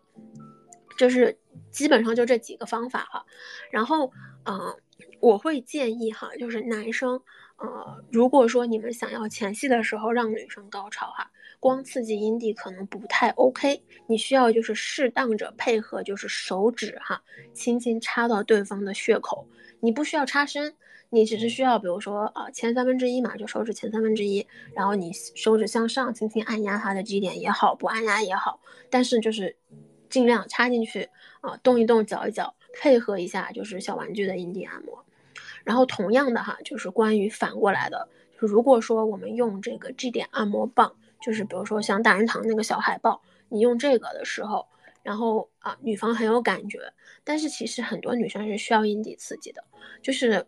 [0.96, 1.38] 就是
[1.70, 3.26] 基本上就这几个方法哈。
[3.70, 4.10] 然后，
[4.46, 4.74] 嗯，
[5.20, 7.20] 我会建议哈，就是男生，
[7.58, 17.22] 呃，如果说你们想要前戏的时候让女生高潮哈，光刺激阴蒂可能不太 OK，你需要就是适当着配合，就是手指哈，
[17.54, 19.46] 轻轻插到对方的穴口，
[19.78, 20.74] 你不需要插深。
[21.12, 24.46] 你只是需要，比如说啊，前三分之一嘛，就手指前三分之一，
[24.76, 29.56] 然后你手指向上轻轻按压它的 G 点也好，不按压也好，但是就是
[30.08, 31.08] 尽量插进去
[31.40, 35.04] 啊，动一动，搅一搅，配合一下就是小玩具的阴蒂按摩。
[35.64, 38.08] 然后同样的哈，就是关于反过来的，
[38.40, 44.66] 就如果说我们用这个 G 点按摩棒，就是比如说像大人堂那个小海报，你用这个的时候，
[45.02, 46.92] 然后啊，女方很有感觉，
[47.24, 49.64] 但是其实很多女生是需要阴蒂刺激的，
[50.02, 50.46] 就是。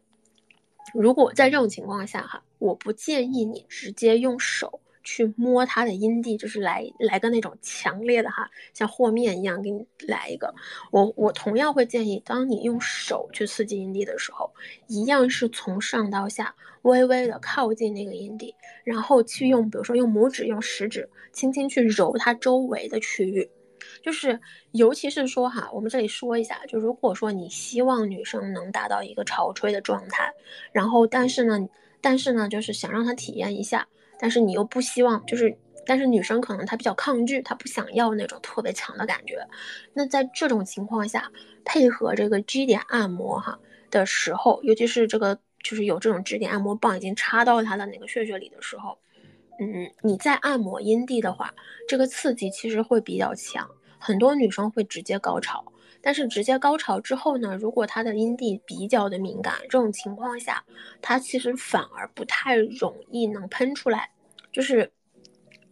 [0.93, 10.55] 如果在这种情况下哈，我不建议你直接用手去摸她的阴蒂，就是来来个那种强烈的哈，像和面一样给你来一个。
[10.91, 14.53] 我我同样会建议，当你用手去刺激阴蒂的时候，
[14.87, 23.51] 一样是从上到下微微的靠近那个阴蒂，然后去用，比如说用拇指、用食指轻轻去揉它周围的区域。
[24.01, 24.41] 就是，
[24.71, 30.33] 尤其是说哈，我们这里说一下，就如果说你希望女生能达到一个潮吹的状态，
[30.73, 31.69] 然后但是呢，
[32.01, 33.89] 但是呢，就是想让她体验一下，
[34.23, 35.53] 但是你又不希望，就是，
[35.85, 39.45] 但是女生可能她比较抗拒，她不想要那种特别强的感觉，
[39.95, 41.29] 那在这种情况下，
[41.65, 43.59] 配合这个 G 点按摩哈
[43.91, 48.97] 的时候，尤其是这个就是有这种指点按摩棒已经插到她的那个穴穴里的时候，
[49.59, 51.53] 嗯，你在按摩阴蒂的话，
[51.89, 53.69] 这个刺激其实会比较强。
[53.99, 55.65] 很多女生会直接高潮，
[56.03, 60.65] 但是直接高潮之后呢，如果她的阴蒂比较的敏感，这种情况下，
[61.01, 64.11] 她其实反而不太容易能喷出来，
[64.51, 64.91] 就是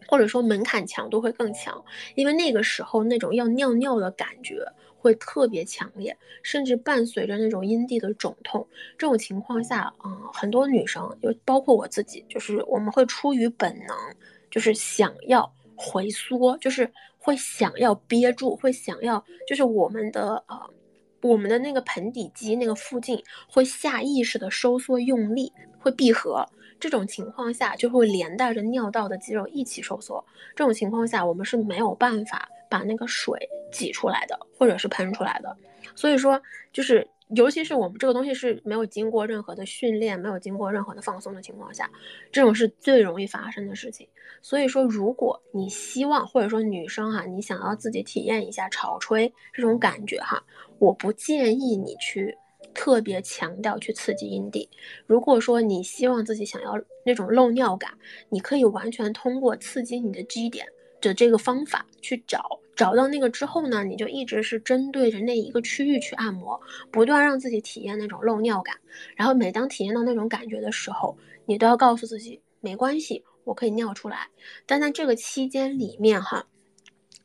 [0.06, 4.64] 或者说门槛强度会更强，因为那个时候那种要尿尿的感觉
[4.96, 8.66] 会特别强烈，甚至伴随着那种阴蒂的肿痛。
[8.96, 13.96] 这种情况下，嗯，很多女生，就包括我自己，就是我们会出于本能，
[14.48, 16.88] 就是想要回缩，就是。
[17.22, 20.58] 会想要憋住，会想要，就是我们的呃，
[21.20, 26.44] 我们的那个盆底肌那个附近会下意识的收缩用力，会闭合。
[26.78, 30.24] 这种情况下就会连带着尿道的肌肉一起收缩。
[30.56, 33.38] 这种情况下我们是没有办法把那个水
[33.70, 35.54] 挤出来的，或者是喷出来的。
[35.94, 36.40] 所以说，
[36.72, 41.90] 就是尤其是我们这个东西是没有经过任何的训练，没有经过任何的放松的情况下，
[42.32, 44.08] 这种是最容易发生的事情。
[44.42, 50.42] 所以说，如果你希望或者说女生哈，你想要自己体验一下潮吹这种感觉哈，
[50.78, 52.36] 我不建议你去
[52.74, 54.68] 特别强调去刺激阴蒂。
[55.06, 57.92] 如果说你希望自己想要那种漏尿感，
[58.28, 60.66] 你可以完全通过刺激你的 G 点
[61.00, 62.60] 的这个方法去找。
[62.76, 68.76] 找到那个之后呢，你就一直是针对着那一个区域去按摩，不断让自己体验那种漏尿感。
[69.16, 74.28] 然后每当体验到那种感觉的时候，你都要告诉自己没关系，我可以尿出来。
[74.64, 76.46] 但在这个期间里面哈，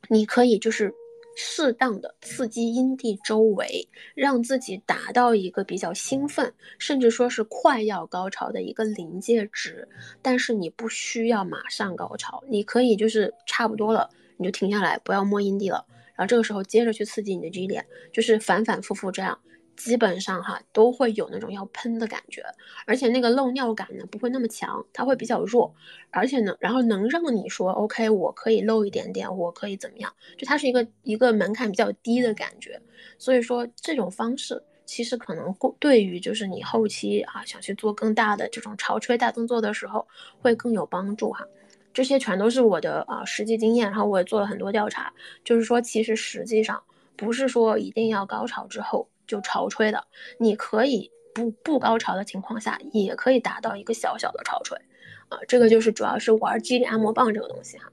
[0.10, 0.94] 你可以就是。
[1.36, 9.88] 适当的刺激阴蒂周围，让自己达到一个比较兴奋，甚至说是快要高潮的一个临界值。
[10.22, 15.86] 但是你不需要马上高潮，你可以就是差不多了，你就停下来，不要摸阴蒂了。
[16.16, 19.38] 然后这个时候接着去刺激你的 G 点，就是反反复复这样。
[19.76, 22.44] 基本上哈都会有那种要喷的感觉，
[22.86, 25.74] 而且那个漏尿感呢不会那么强，它会比较弱，
[26.12, 30.14] 而且呢，然后能让你说 OK，我可以漏一点点，我可以怎么样？
[30.38, 32.82] 就它是一个一个门槛比较低的感觉，
[33.18, 40.08] 所以说这种方式其实可能对于就是你后期啊想去做更大的这种潮吹大动作的时候
[40.42, 41.46] 会更有帮助哈。
[41.94, 45.14] 这些全都是我的啊实际经验，然后我也做了很多调查，
[45.44, 46.82] 就是说其实实际上
[47.16, 49.08] 不是说一定要高潮之后。
[49.28, 50.06] 就潮吹的，
[50.40, 54.78] 你可以不不高潮的情况下，也可以达到一个小小的潮吹，
[55.30, 57.92] 啊，这个就是主要是玩肌理按摩棒这个东西哈。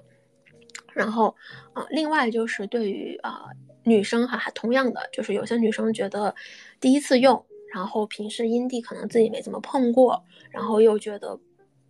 [0.92, 1.34] 然后
[1.72, 3.46] 啊，另外就是对于啊
[3.84, 6.34] 女生哈，同样的就是有些女生觉得
[6.80, 11.38] 第一次用，然后平时阴蒂可能自己没怎么碰过，然后又觉得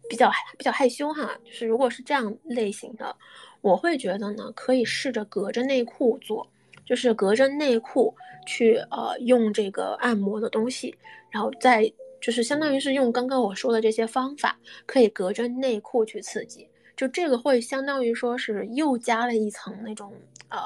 [0.09, 3.17] 比较比较害羞哈，就是如果是这样类型的，
[3.61, 6.49] 我会觉得呢，可以试着隔着内裤做。
[6.85, 8.15] 就是隔着内裤
[8.47, 10.95] 去呃用这个按摩的东西，
[11.31, 20.13] 然后再就是相当于是用刚刚我说的这些方法，可以隔着内裤去刺激，就这个会相当于说是又加了一层那种
[20.49, 20.59] 呃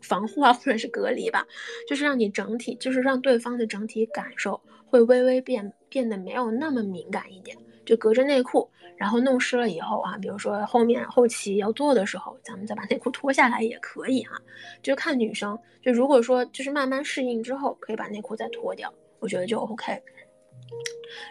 [0.00, 1.46] 防护啊或者是隔离吧，
[1.88, 7.56] 就是让你整体就是让对方的整体感受会微微变变得没有那么敏感一点。
[7.92, 8.66] 就隔着内裤，
[8.96, 14.40] 然后弄湿了以后啊，比如说后面后期要做的时候，咱们再把内裤脱下来也可以哈，
[14.82, 15.58] 就看女生。
[15.82, 20.02] 就如果说就是慢慢适应之后，可以把内裤再脱掉，我觉得就 OK。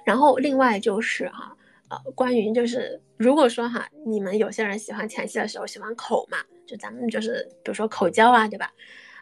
[0.06, 1.52] 然后另外就是哈，
[1.90, 6.38] 呃，关于就是如果说哈，你们有些人喜欢前戏的时候喜欢口嘛，
[6.68, 8.72] 就咱们就是比如说口交啊，对吧？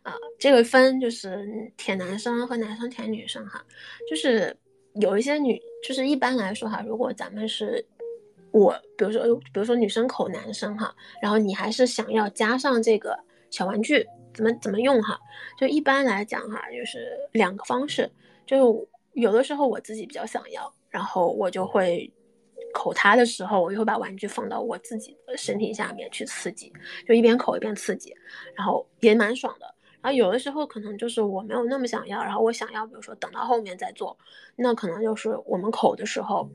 [0.04, 3.64] 啊，这个分就是舔男生和男生舔女生哈，
[4.10, 4.54] 就是。
[4.96, 7.86] 有一些女，就是一般来说哈，如果咱们是
[8.52, 9.24] 我，比如说，
[9.54, 13.18] 比如说女生口男生哈，然后你还是想要加上这个
[13.50, 15.20] 小玩具，怎么怎么用哈？
[15.58, 18.10] 就一般来讲哈，就是两个方式，
[18.46, 22.12] 就有的时候我自己比较想要，然后我就会
[22.74, 26.74] 口他的时候，我就会把玩具放到我自己的身体下面去刺激，
[27.08, 28.14] 就一边口一边刺激，
[28.56, 29.76] 然后也蛮爽的。
[30.02, 34.18] 然后有的时候可能就是我没有那么想要，然后我想要，比如说等到后面再做，
[34.56, 36.50] 那可能就是我们口的时候，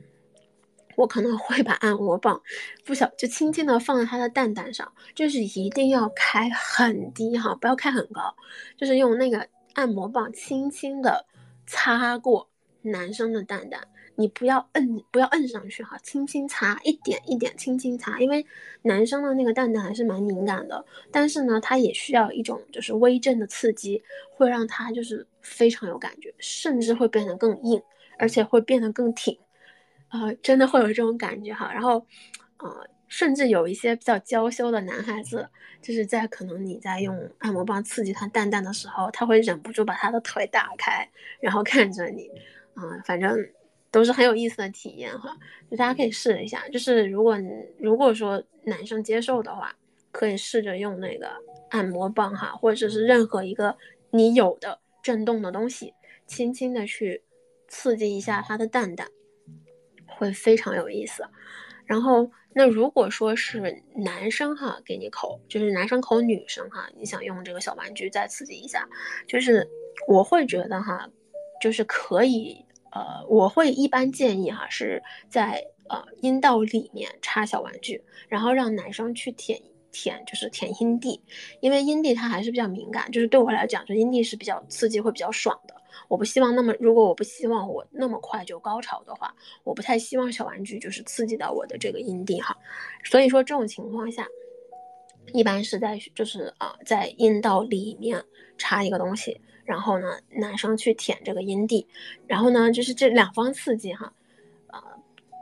[0.97, 2.41] 我可能会把按摩棒
[2.85, 8.35] 不小就轻轻的放在他的蛋蛋上，就是一定要开很低哈，不要开很高，
[8.77, 11.27] 就是用那个按摩棒轻轻的
[11.67, 12.49] 擦过
[12.83, 13.89] 男生的蛋蛋。
[14.17, 18.47] 你不要摁，不要摁上去哈，轻轻擦，一点一点轻轻擦，因为
[18.83, 27.83] 男生的那个蛋蛋还是蛮敏感的，但是呢，他也需要一种就是微震的刺激，会让他就是非常有感觉，甚至会变得更硬，
[28.17, 29.37] 而且会变得更挺，
[30.09, 31.73] 啊，真的会有这种感觉哈。
[31.73, 32.07] 然后，
[32.59, 35.49] 呃，甚至有一些比较娇羞的男孩子，
[35.83, 41.09] 就是在可能你在用按摩棒刺激他蛋蛋的时候，他会忍不住把他的腿打开，
[41.41, 42.31] 然后看着你，
[42.75, 43.37] 啊，反正。
[43.95, 45.37] 都是很有意思的体验哈，
[45.71, 46.69] 就大家可以试一下。
[46.71, 47.39] 就是如果
[47.79, 49.73] 如果说男生接受的话，
[50.11, 51.31] 可以试着用那个
[51.71, 53.77] 按摩棒哈，或者是任何一个
[54.11, 55.95] 你有的震动的东西，
[56.27, 57.23] 轻轻的去
[57.69, 59.07] 刺激一下他的蛋蛋，
[60.09, 61.23] 会非常有意思。
[61.87, 68.89] 然后那如果说是男生哈给你口，就是男生口女生哈，你想用这个小玩具再刺激一下，
[69.29, 69.65] 就是
[70.09, 71.09] 我会觉得哈，
[71.63, 72.67] 就是可以。
[72.95, 81.21] 呃，我会一般建议哈，是在呃阴道里面插小玩具，然后让男生去舔舔，就是舔阴蒂，
[81.61, 85.75] 因为阴蒂它还是比较敏感，就是对我来讲，就阴蒂是比较刺激，会比较爽的。
[86.09, 89.35] 我不希望那么，如果我不希望我那么快就高潮的话，
[89.65, 92.57] 我不太希望小玩具就是刺激到我的这个阴蒂哈。
[93.05, 94.27] 所以说这种情况下，
[95.33, 98.25] 一般是在就是啊在阴道里面
[98.59, 101.87] 插一个东西，然后呢男生去舔这个阴蒂，
[102.27, 104.13] 然后呢就是这两方刺激哈，
[104.69, 104.83] 呃，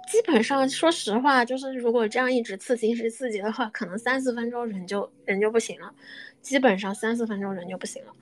[0.09, 5.93] 基本上说实话就是如果这样一直刺激一直刺激的话，可能三四分钟人就人就不行了，
[6.41, 8.13] 基本上三四分钟人就不行了。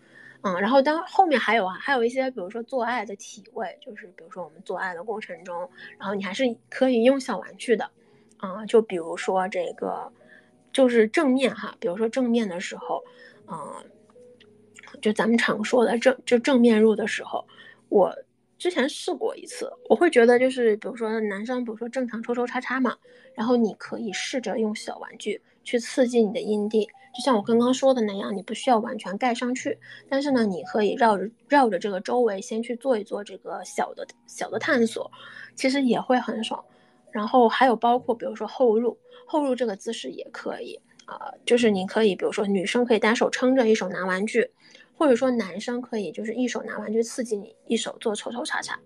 [0.43, 7.91] 嗯，然后当后面还有啊，还有一些，比如说做爱的体位，就是比如说我们做爱的过程中，然后你还是可以用小玩具的，
[8.39, 10.11] 啊，就比如说这个，
[10.73, 13.05] 就是正面哈，比如说正面的时候，
[13.49, 13.85] 嗯，
[15.01, 17.47] 就咱们常说的正就正面入的时候，
[17.89, 18.15] 我
[18.59, 22.97] 之前试过一次，我会觉得就是比如说男生，比如说正常抽抽插插嘛，
[23.35, 26.89] 然后你可以试着用小玩具去刺激你的阴蒂。
[27.13, 29.77] 就像我刚刚说的那样，你不需要完全盖上去，
[30.09, 35.11] 但是呢，你可以绕着绕着这个周围先去做一做这个小的小的探索，
[35.57, 36.65] 其实也会很爽。
[37.11, 38.97] 然后还有包括比如说后入，
[39.27, 44.49] 后入这个姿势也可以啊，就是你可以比如说女生可以单手撑着，一手拿玩具，
[45.01, 48.79] 或者说男生可以就是一手拿玩具刺激你，一手做抽抽插插，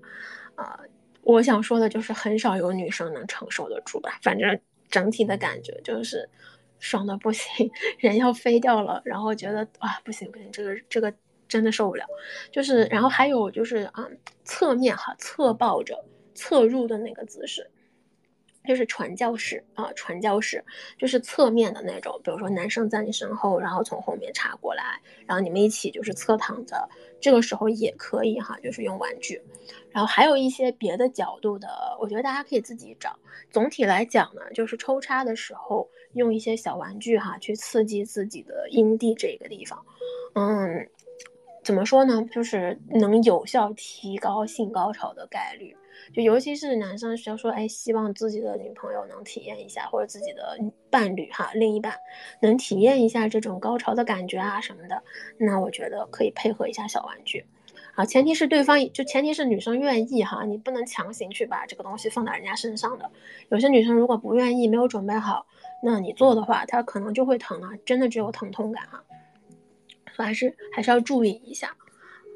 [0.55, 0.79] 啊，
[1.23, 6.29] 我想说的就是很少有女生能承受得住吧，反正整体的感觉就是。
[6.81, 11.11] 爽的不行， 人要飞掉了，然后觉得啊不行不行，这个这个
[11.49, 12.05] 真的受不了。
[12.51, 14.07] 就是，然后还有就是啊，
[14.45, 16.05] 侧面哈，侧抱着
[16.35, 17.71] 侧入的那个姿势，
[18.67, 20.65] 就是传教士啊，传教士
[20.97, 26.89] 就是侧面的那种，比如说男生在你身后，然后从后面插过来，然后你们一起就是侧躺着，
[27.21, 29.41] 这个时候也可以哈，就是用玩具。
[29.91, 31.69] 然后还有一些别的角度的，
[32.01, 33.19] 我觉得大家可以自己找。
[33.51, 35.89] 总体来讲呢，就是抽插的时候。
[36.15, 39.85] 用一些小玩具哈，去刺激自己的阴蒂这个地方，
[40.37, 40.89] 嗯，
[41.65, 42.25] 怎么说呢？
[42.31, 45.77] 就是能有效提高性高潮的概率。
[46.13, 50.59] 就尤其是男生，需要说，哎，希望自己的女朋友能体验一下，或者自己的
[50.91, 51.97] 伴侣哈，另一半
[52.41, 55.03] 能体验一下这种高潮的感觉啊什么的，
[55.39, 57.47] 那我觉得可以配合一下小玩具。
[57.95, 63.09] 啊，前提是对方就前提是女生愿意哈，你不能强行去把这个东西放到人家身上的。
[63.51, 65.47] 有些女生如果不愿意，没有准备好。
[65.81, 69.05] 那你做的话，她可能就会疼啊，真的只有疼痛感哈，
[70.17, 71.77] 所以还是还是要注意一下。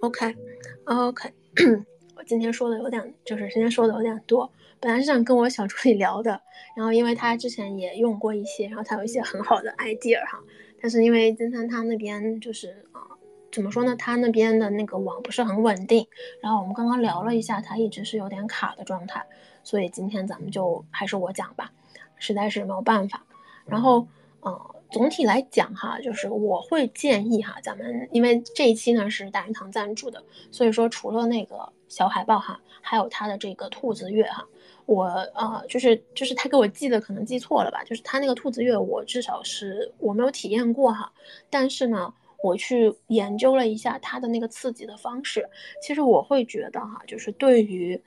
[0.01, 1.33] OK，OK，
[2.19, 4.51] 我今天说的有点，就是今天说的有点多，
[4.81, 6.41] 本来是想跟我小助理聊的，
[6.75, 10.41] 然后因为他之前也用过一些，然后他有一些很好的 idea 哈，
[10.83, 13.07] 但是因为金三他那边就是啊，
[13.53, 16.05] 怎么说呢，他那边的那个网不是很稳定，
[16.41, 19.25] 然后我们刚刚聊了一下，他一直是有点卡的状态，
[19.63, 21.71] 所以今天咱们就还是我讲吧，
[22.17, 23.25] 实在是没有办法。
[23.65, 24.09] 然后，
[24.41, 34.47] 呃，总体来讲哈，就是我会建议哈，咱们因为这一期呢是大鱼堂赞助的，所以说除了那个小海报哈，还有他的这个兔子月哈，
[34.87, 41.13] 我呃就是就是他给我寄的可能寄错了吧，就是他那个兔子月我至少是我没有体验过哈，
[41.51, 45.47] 但是呢，我去研究了一下他的那个刺激的方式，
[45.83, 48.01] 其实我会觉得哈，就是对于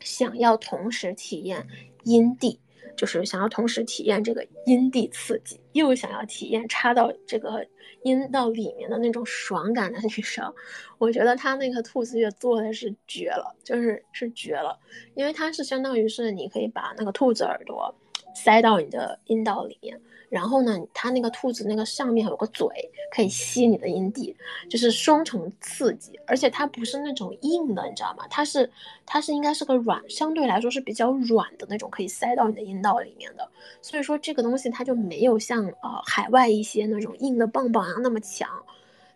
[0.00, 1.66] 想要同时体验
[2.02, 2.60] 阴蒂。
[2.96, 7.66] 就是想要同时体验这个阴蒂刺激，又想要体验插到这个
[8.02, 10.52] 阴道里面的那种爽感的女生，
[10.98, 14.78] 我觉得她那个兔子月做的是绝了，就是是绝了，
[15.14, 17.94] 因为它是相当于是你可以把那个兔子耳朵
[18.34, 20.00] 塞到你的阴道里面。
[20.34, 22.66] 然后呢，它那个兔子那个上面有个嘴，
[23.08, 24.34] 可以吸你的阴蒂，
[24.68, 26.18] 就是双重刺激。
[26.26, 28.26] 而且它不是那种硬的，你知道吗？
[28.28, 28.68] 它是，
[29.06, 33.48] 它是应该是个软，相对来说是比较软的那种，可以塞到你的阴道里面的。
[33.80, 38.50] 所以说这个东西它就没有像呃海外一些那种硬的棒棒啊那么强，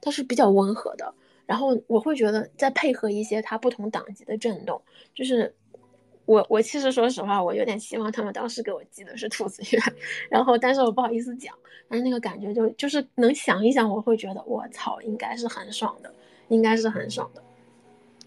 [0.00, 1.12] 它是比较温和的。
[1.46, 4.80] 然后我会觉得再配合一些它不同档级的震动，
[5.12, 5.52] 就是。
[6.28, 9.80] 我我其实说实话，我有点希望他们当时给我寄的是兔子月，
[10.28, 11.54] 然后但是我不好意思讲，
[11.88, 16.14] 但是那个感觉就就是能想一想，我会觉得我操，应该是很爽的，
[16.48, 17.42] 应该是很爽的。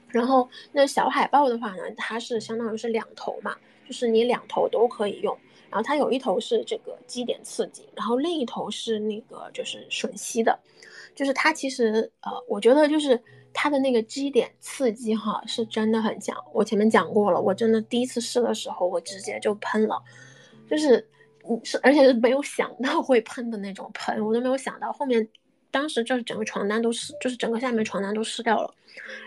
[0.08, 3.56] 然后那小海豹的话呢，它是相当于是两头嘛，
[3.88, 5.38] 就是你两头都可以用，
[5.70, 10.58] 然后它有一头是这个基点刺激，然后另一头是那个就是吮吸的，
[11.14, 13.22] 就是它其实呃，我觉得就是。
[13.54, 20.02] 它的那个 G 点刺激哈是真的很强，我前面讲过了，我真的第一次试的时候我直接就喷了，
[20.70, 21.06] 就是
[21.64, 24.92] 是而且是没有想到会喷的那种喷，我都没有想到。
[24.94, 25.28] 后面，
[25.70, 28.74] 当时就是整个床单都湿，就是整个下面床单都湿掉了，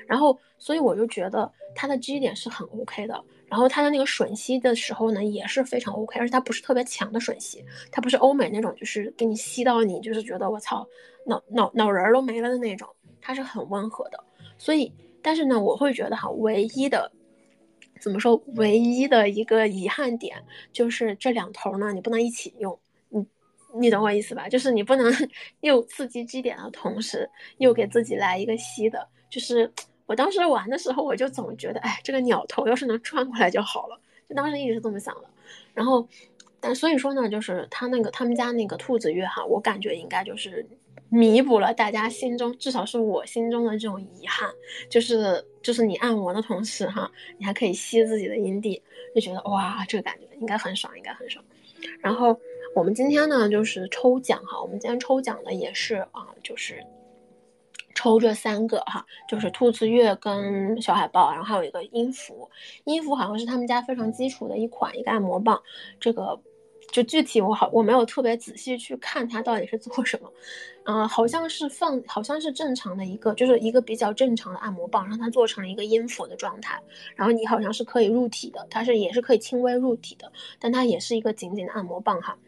[0.06, 10.86] 然后所以我就觉得它的 G 点是很 OK 的，然后它的那个吮吸的时候呢也是非常 OK，而且它不是特别强的吮吸，它不是欧美那种就是给你吸到你就是觉得我操
[11.26, 12.88] 脑脑脑仁儿都没了的那种。
[13.26, 14.22] 它是很温和的，
[14.58, 14.92] 所以，
[15.22, 17.10] 但是呢，我会觉得哈，唯一的，
[17.98, 20.36] 怎么说，唯一的一个遗憾点
[20.74, 22.78] 就是这两头呢，你不能一起用，
[23.08, 23.26] 你，
[23.80, 24.46] 你懂我意思吧？
[24.46, 25.10] 就是你不能
[25.62, 29.08] 又刺激基点的同时，又给自己来一个吸的。
[29.30, 29.72] 就是
[30.04, 33.98] 我当时玩的时候，我就总觉得，哎，这个鸟头要是能转过来就好了。
[34.28, 35.24] 就当时一直是这么想的。
[35.72, 36.06] 然后，
[36.60, 40.66] 但所以说呢，就是他那个他们家那个兔子月哈，我感觉应该就是
[41.14, 44.50] 弥补了大家心中，至少是我心中的这种遗憾。
[44.90, 48.82] 就是就是你按摩的同时哈，你还可以吸自己的阴蒂，
[49.14, 51.44] 就觉得哇，这个感觉应该很爽，应该很爽。
[52.00, 52.38] 然后。
[52.76, 54.60] 我们今天呢，就是抽奖哈。
[54.60, 56.84] 我们今天抽奖的也是啊，就是
[57.94, 62.50] 抽这三个哈，就是兔子月跟小海豹，然后还有一个音符。
[62.82, 65.62] 音符好像是他们家非常基础的一款一个按摩棒，
[66.00, 66.36] 这个
[66.94, 70.32] 就具体我好我没有特别仔细去看它到底是做什么。
[70.84, 76.80] 嗯，好像是放，好像是正常的一个，就是一个比较正常的按摩棒，让它做成了一个音符的状态。
[77.16, 80.30] 然后你好像是可以入体的，它是也是可以轻微入体的，
[80.60, 82.38] 但它也是一个紧紧的按摩棒哈。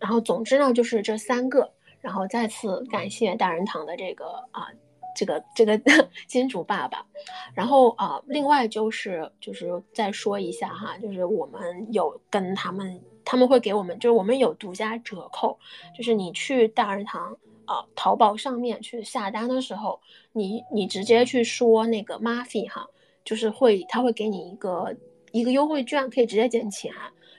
[0.00, 1.70] 然后总之呢，就是这三个。
[2.00, 4.66] 然后再次感谢大人堂的这个啊，
[5.14, 5.78] 这个这个
[6.26, 7.06] 金主爸爸。
[7.54, 15.58] 然后啊，另外就是就是再说一下哈，就是我们有跟他们，他们会给我们，就是我们有独家折扣，
[15.96, 20.00] 就是你去大人堂啊淘宝上面去下单的时候，
[20.32, 22.88] 你你直接去说那个 Mafi 哈，
[23.24, 24.96] 就是会他会给你一个
[25.32, 26.92] 一个优惠券，可以直接减钱。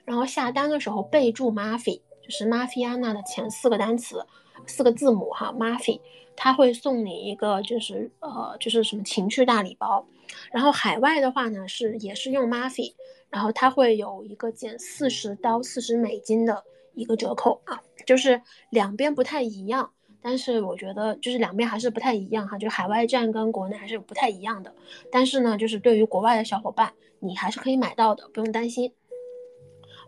[0.06, 2.02] 然后下单的时候备注 Mafi。
[2.24, 4.26] 就是 Mafiana 的前四个单词，
[4.66, 6.00] 四个字母哈，Mafi，
[6.38, 10.08] 他会送你一个就是呃就是什么情趣大礼包，
[10.50, 12.94] 然后海外的话呢是也是用 Mafi，
[13.34, 19.92] 然后它会有一个减四十到四十美金的一个折扣啊，就是两边不太一样，
[20.22, 24.74] 但是我觉得就是两边还是不太一样哈，就海外站跟国内还是不太一样的，
[25.12, 28.94] 但是呢就是对于国外的小伙伴，你还是可以买到的，不用担心。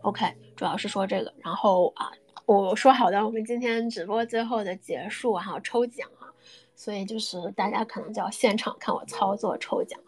[0.02, 0.24] OK。
[0.56, 2.10] 主要是说这个，然后啊，
[2.46, 6.32] 我说好的，我们今天直播最后的结束还有抽奖啊，
[6.74, 10.00] 所以就是大家可能就要现场看我操作抽奖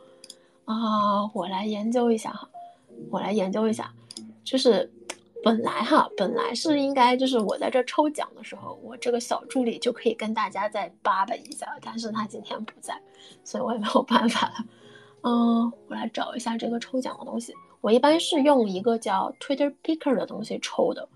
[0.64, 2.48] 啊，我来研究一下哈，
[3.10, 3.92] 我来研究一下，
[4.44, 4.90] 就是
[5.42, 13.00] 本来哈，本来是应该就是我在这抽奖的时候，我这个小助理就可以跟大家再叭叭一下，但是他今天不在，
[13.44, 14.54] 所以我也没有办法了。
[15.22, 17.52] 嗯，我来找一下这个抽奖的东西。
[17.80, 21.08] 我一般是用一个叫 Twitter Picker 的东西抽的，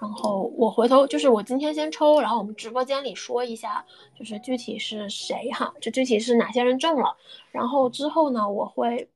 [0.00, 3.84] 然后我回头就是我今天先抽，然后我们直播间里说一下，
[4.18, 7.16] 就是具体是谁哈，就具体是哪些人中了，
[7.52, 9.08] 然后之后呢，我会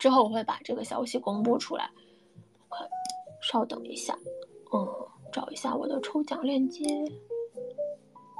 [0.00, 1.88] 之后我会把这个消息公布出来。
[2.68, 2.84] OK，
[3.42, 4.18] 稍等一下，
[4.72, 4.88] 嗯，
[5.30, 6.84] 找一下我的抽奖链接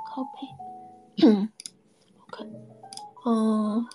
[0.08, 1.48] ，Copy，OK，
[3.26, 3.86] 嗯。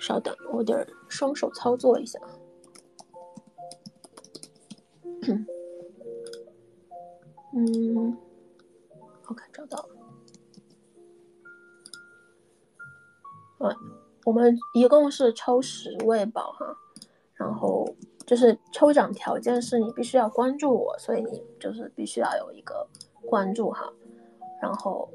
[0.00, 2.18] 稍等，我得双手操作一下。
[7.54, 8.18] 嗯
[9.28, 9.88] ，OK，找到了。
[13.60, 13.72] 对，
[14.24, 16.76] 我们一共是抽十位宝哈，
[17.34, 17.86] 然后
[18.26, 22.86] 就是抽奖条件是你必须要关注我，所以你就是必须要有一个
[23.28, 23.92] 关注哈，
[24.60, 25.08] 然后。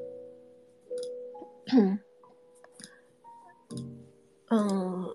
[4.50, 5.14] 嗯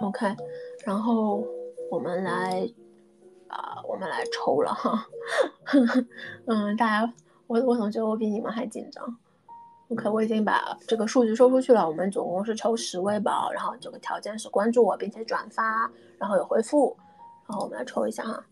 [0.00, 0.36] ，OK，
[0.84, 1.44] 然后
[1.90, 2.72] 我们来
[3.48, 5.08] 啊，我们来抽了哈。
[6.46, 7.14] 嗯，大家，
[7.48, 9.18] 我我总觉得我比你们还紧张。
[9.92, 11.86] OK，我已经把这个数据说出去了。
[11.86, 16.96] 我们总共是抽十位宝，然后这个条件是关注我并且转发，然后有回复。
[17.46, 18.42] 然后我们来抽一下哈。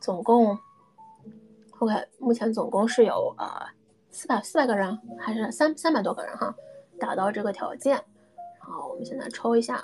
[0.00, 0.56] 总共
[1.80, 3.66] ，OK，目前总共是有啊。
[4.12, 6.54] 四百四百个人还是三三百多个人哈，
[7.00, 7.94] 达到这个条件，
[8.60, 9.82] 然后我们现在抽一下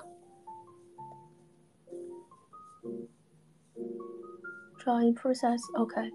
[4.79, 6.13] ，join process，OK，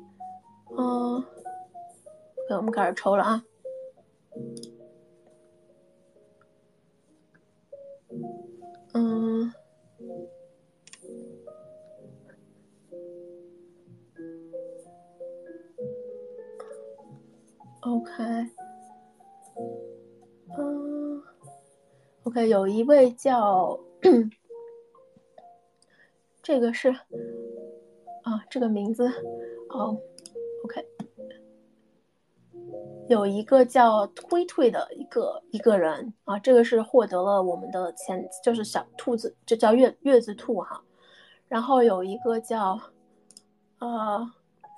[0.78, 3.44] 嗯，OK，我们开始抽了啊，
[8.94, 9.52] 嗯。
[17.82, 18.24] OK，
[20.58, 21.22] 嗯
[22.24, 23.78] ，OK，有一位叫
[26.42, 26.90] 这个是
[28.24, 29.06] 啊，这个名字
[29.70, 29.98] 哦
[33.10, 40.82] 有一个叫推推的一个一个人啊，这个是获得了我们的前就是小兔子，就叫月月子兔哈，
[41.48, 42.80] 然后有一个叫
[43.80, 44.32] 呃。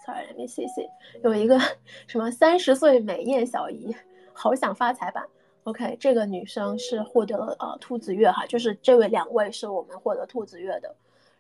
[0.06, 0.88] Sorry，let me see see，
[1.24, 1.60] 有一个
[2.06, 3.96] 什么三十岁美艳小姨，
[4.34, 5.26] 好想发财版。
[5.64, 10.96] OK，这个女生是获得了呃兔子月哈，就是这位两位是我们获得兔子月的。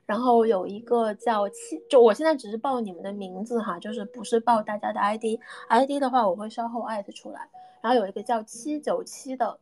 [0.05, 7.49] 然后有一个叫七，就我现在只是报你们的名字哈，就是不是报大家的 ID，ID 的话我会稍后艾特出来。
[7.81, 9.59] 然后有一个叫七九七的，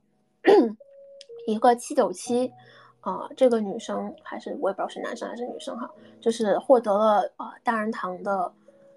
[1.47, 2.51] 一个七九七，
[2.99, 5.89] 啊，这个女生还是我也不知道是男生还是女生哈，
[6.19, 8.51] 就是获得了啊大人堂的，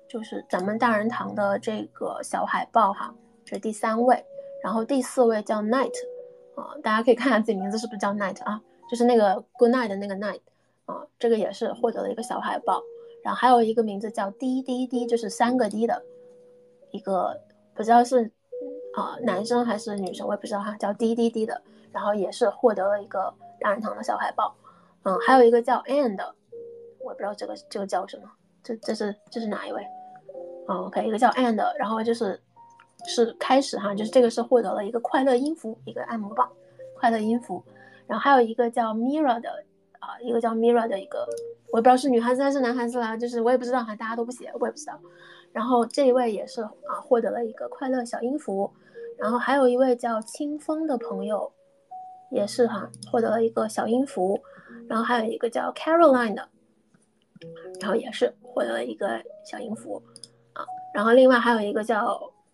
[0.09, 3.14] 就是咱们大人堂的这个小海报哈，
[3.44, 4.24] 这是第三位。
[4.64, 5.94] 然后第四位叫 Night，
[6.56, 8.60] 啊，大家可以看一下自己名字是不是叫 Night 啊，
[8.90, 10.40] 就是那个 Good Night 的那个 Night。
[10.87, 12.83] 啊，这个也是获得了一个小海报，
[13.23, 16.03] 然后还有一个名字叫滴滴滴，就是三个滴的
[16.93, 17.39] 一个，
[17.75, 18.31] 不知道是
[18.95, 21.61] 啊男生还是女生，我也不知道哈，叫滴滴滴的，
[21.93, 24.55] 然后也是获得了一个大人堂的小海报。
[25.03, 26.17] 嗯，还有一个叫 And，
[27.01, 28.31] 我也不知道这个这个叫什么，
[28.63, 29.85] 这这是这是哪一位？
[30.69, 32.41] 哦，OK，一个叫 And，然后就是
[33.07, 36.49] 是开始哈，就是这个是获得了一个快乐音符，一个按摩棒，
[36.95, 37.61] 快乐音符，
[38.07, 39.65] 然后还有一个叫 Mira 的。
[40.01, 41.27] 啊，一个叫 Mira 的一个，
[41.73, 44.98] 我也不知道是女孩子还是男孩子啦，就是我也不知道哈，大家都不写，我也不知道。
[45.52, 48.70] 然后这一位也是啊，获得了一个快乐小音符。
[49.18, 51.51] 然后还有一位叫清风的朋友，
[52.31, 54.39] 也是哈，获得了一个小音符。
[54.89, 56.48] 然后还有一个叫 Caroline 的，
[57.81, 60.02] 然后也是获得了一个小音符
[60.52, 60.64] 啊。
[60.94, 62.05] 然后另外还有一个叫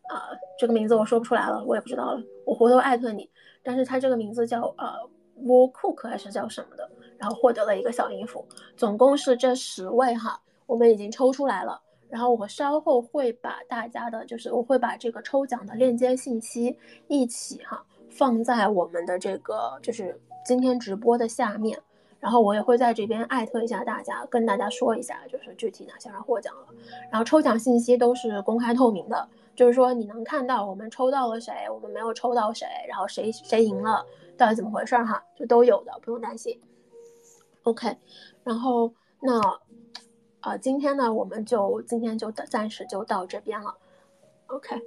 [0.08, 3.28] 啊，这个名字我说不出来了，我也不知道了，我回头艾特你。
[3.64, 4.94] 但是他这个名字叫呃
[5.42, 6.88] Wall Cook 还是叫什么的？
[7.22, 8.44] 然后获得了一个小音符，
[8.76, 11.80] 总共是这十位哈，我们已经抽出来了。
[12.10, 16.76] 然后我稍后会把大家的，就是我会把这个抽奖的链接信息
[17.06, 17.80] 一起哈
[18.10, 21.80] 放在我们的这个就是今天直播的下面。
[22.18, 26.66] 然后我也会在这边艾特一下大家，跟大家说一下，就是具体哪些人获奖了。
[27.08, 34.04] 然后抽奖信息都是公开透明的，就是说你能看到我们抽到了谁，我们没有抽到谁，然后谁谁赢了，
[34.36, 36.60] 到底怎么回事哈，就都有的，不用担心。
[37.64, 37.96] OK，
[38.42, 39.40] 然后那
[40.40, 43.74] 啊，今天呢，我们就今天就暂时就到这边了。
[44.46, 44.82] OK，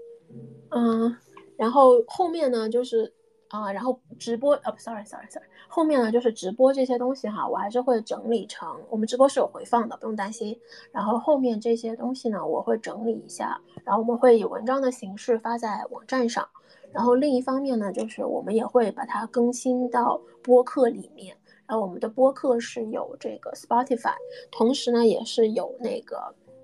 [0.71, 1.15] 嗯，
[1.55, 3.13] 然后后面呢，就是
[3.47, 10.59] 啊，然后直播哦，Sorry，Sorry，Sorry，后面呢就是直播这些东西哈，我还是会整理成我们直播是有回放的，不用担心。
[10.91, 16.45] 然后后面这些东西呢，我会整理一下，然后我们会以文章的形式发在网站上。
[16.91, 21.37] 然后另一方面呢，就是我们也会把它更新到播客里面。
[21.67, 24.13] 然后我们的播客是有这个 Spotify，
[24.51, 26.17] 同时呢也是有那个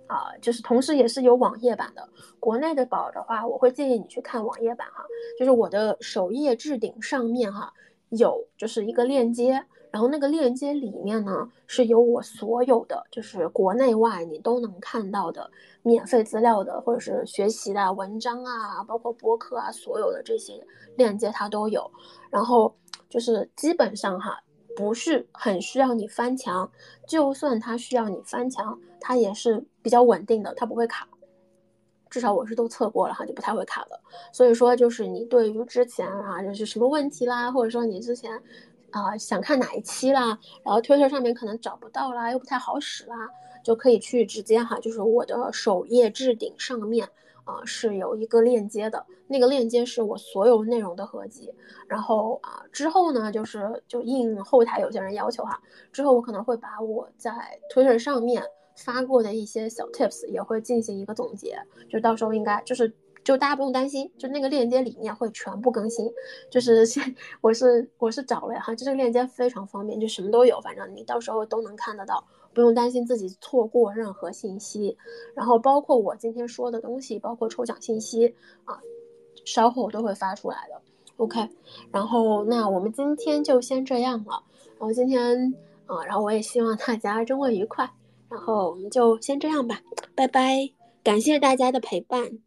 [0.06, 2.08] 啊，就是同时也是有网页版的。
[2.40, 5.04] 国内的宝的话，我会建议你去看网页版哈，
[5.40, 7.74] 就是我的首页置顶上面哈
[8.10, 15.50] 有就是一个链接，然后那个链接里面呢是有我所有的就是国内外你都能看到的
[15.82, 20.64] 免费资料的或者是学习的文章啊，包括播客啊，所有的这些
[20.96, 21.90] 链接它都有。
[22.30, 22.72] 然后
[23.10, 24.40] 就是基本上哈。
[24.76, 26.72] 不是很需要你翻墙，
[27.08, 31.08] 就算它需要你翻墙，它也是比较稳定的，它不会卡。
[32.10, 34.00] 至少我是都测过了哈，就不太会卡的。
[34.34, 38.42] 所以说，就是你对于之前啊，就是什么问题啦，或者说你之前
[38.90, 43.16] 啊想看哪一期啦，然后推特上面可能找不到啦，又不太好使啦，
[43.64, 47.08] 就可以去直接哈，就是我的首页置顶上面。
[47.44, 51.54] 啊，是有一个链接的，那个链接是我所有内容的合集。
[51.88, 55.62] 然后啊，之后呢，就是就应后台有些人要求哈，
[55.92, 57.32] 之后我可能会把我在
[57.74, 58.44] Twitter 上面
[58.76, 61.58] 发过的一些小 tips 也会进行一个总结，
[61.90, 62.94] 就到时候应该就是
[63.24, 66.10] 就大家不用担心，就那个链接里面会全部更新。
[66.50, 72.24] 就是现我是我是找了哈，就这个链接非常方便，就什么都有，反正你到时候都能看得到。
[72.54, 74.98] 不用担心自己错过任何信息，
[75.34, 78.80] 然后包括我今天说的东西，包括抽奖信息啊，
[79.46, 80.82] 稍后都会发出来的。
[81.18, 81.50] OK，
[81.92, 84.44] 然后那我们今天就先这样了。
[84.80, 85.54] 然后今天
[85.86, 87.92] 啊，然后我也希望大家周末愉快。
[88.30, 89.82] 然后我们就先这样吧，
[90.16, 90.72] 拜拜，
[91.04, 92.40] 感谢大家的陪伴。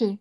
[0.00, 0.18] 嗯。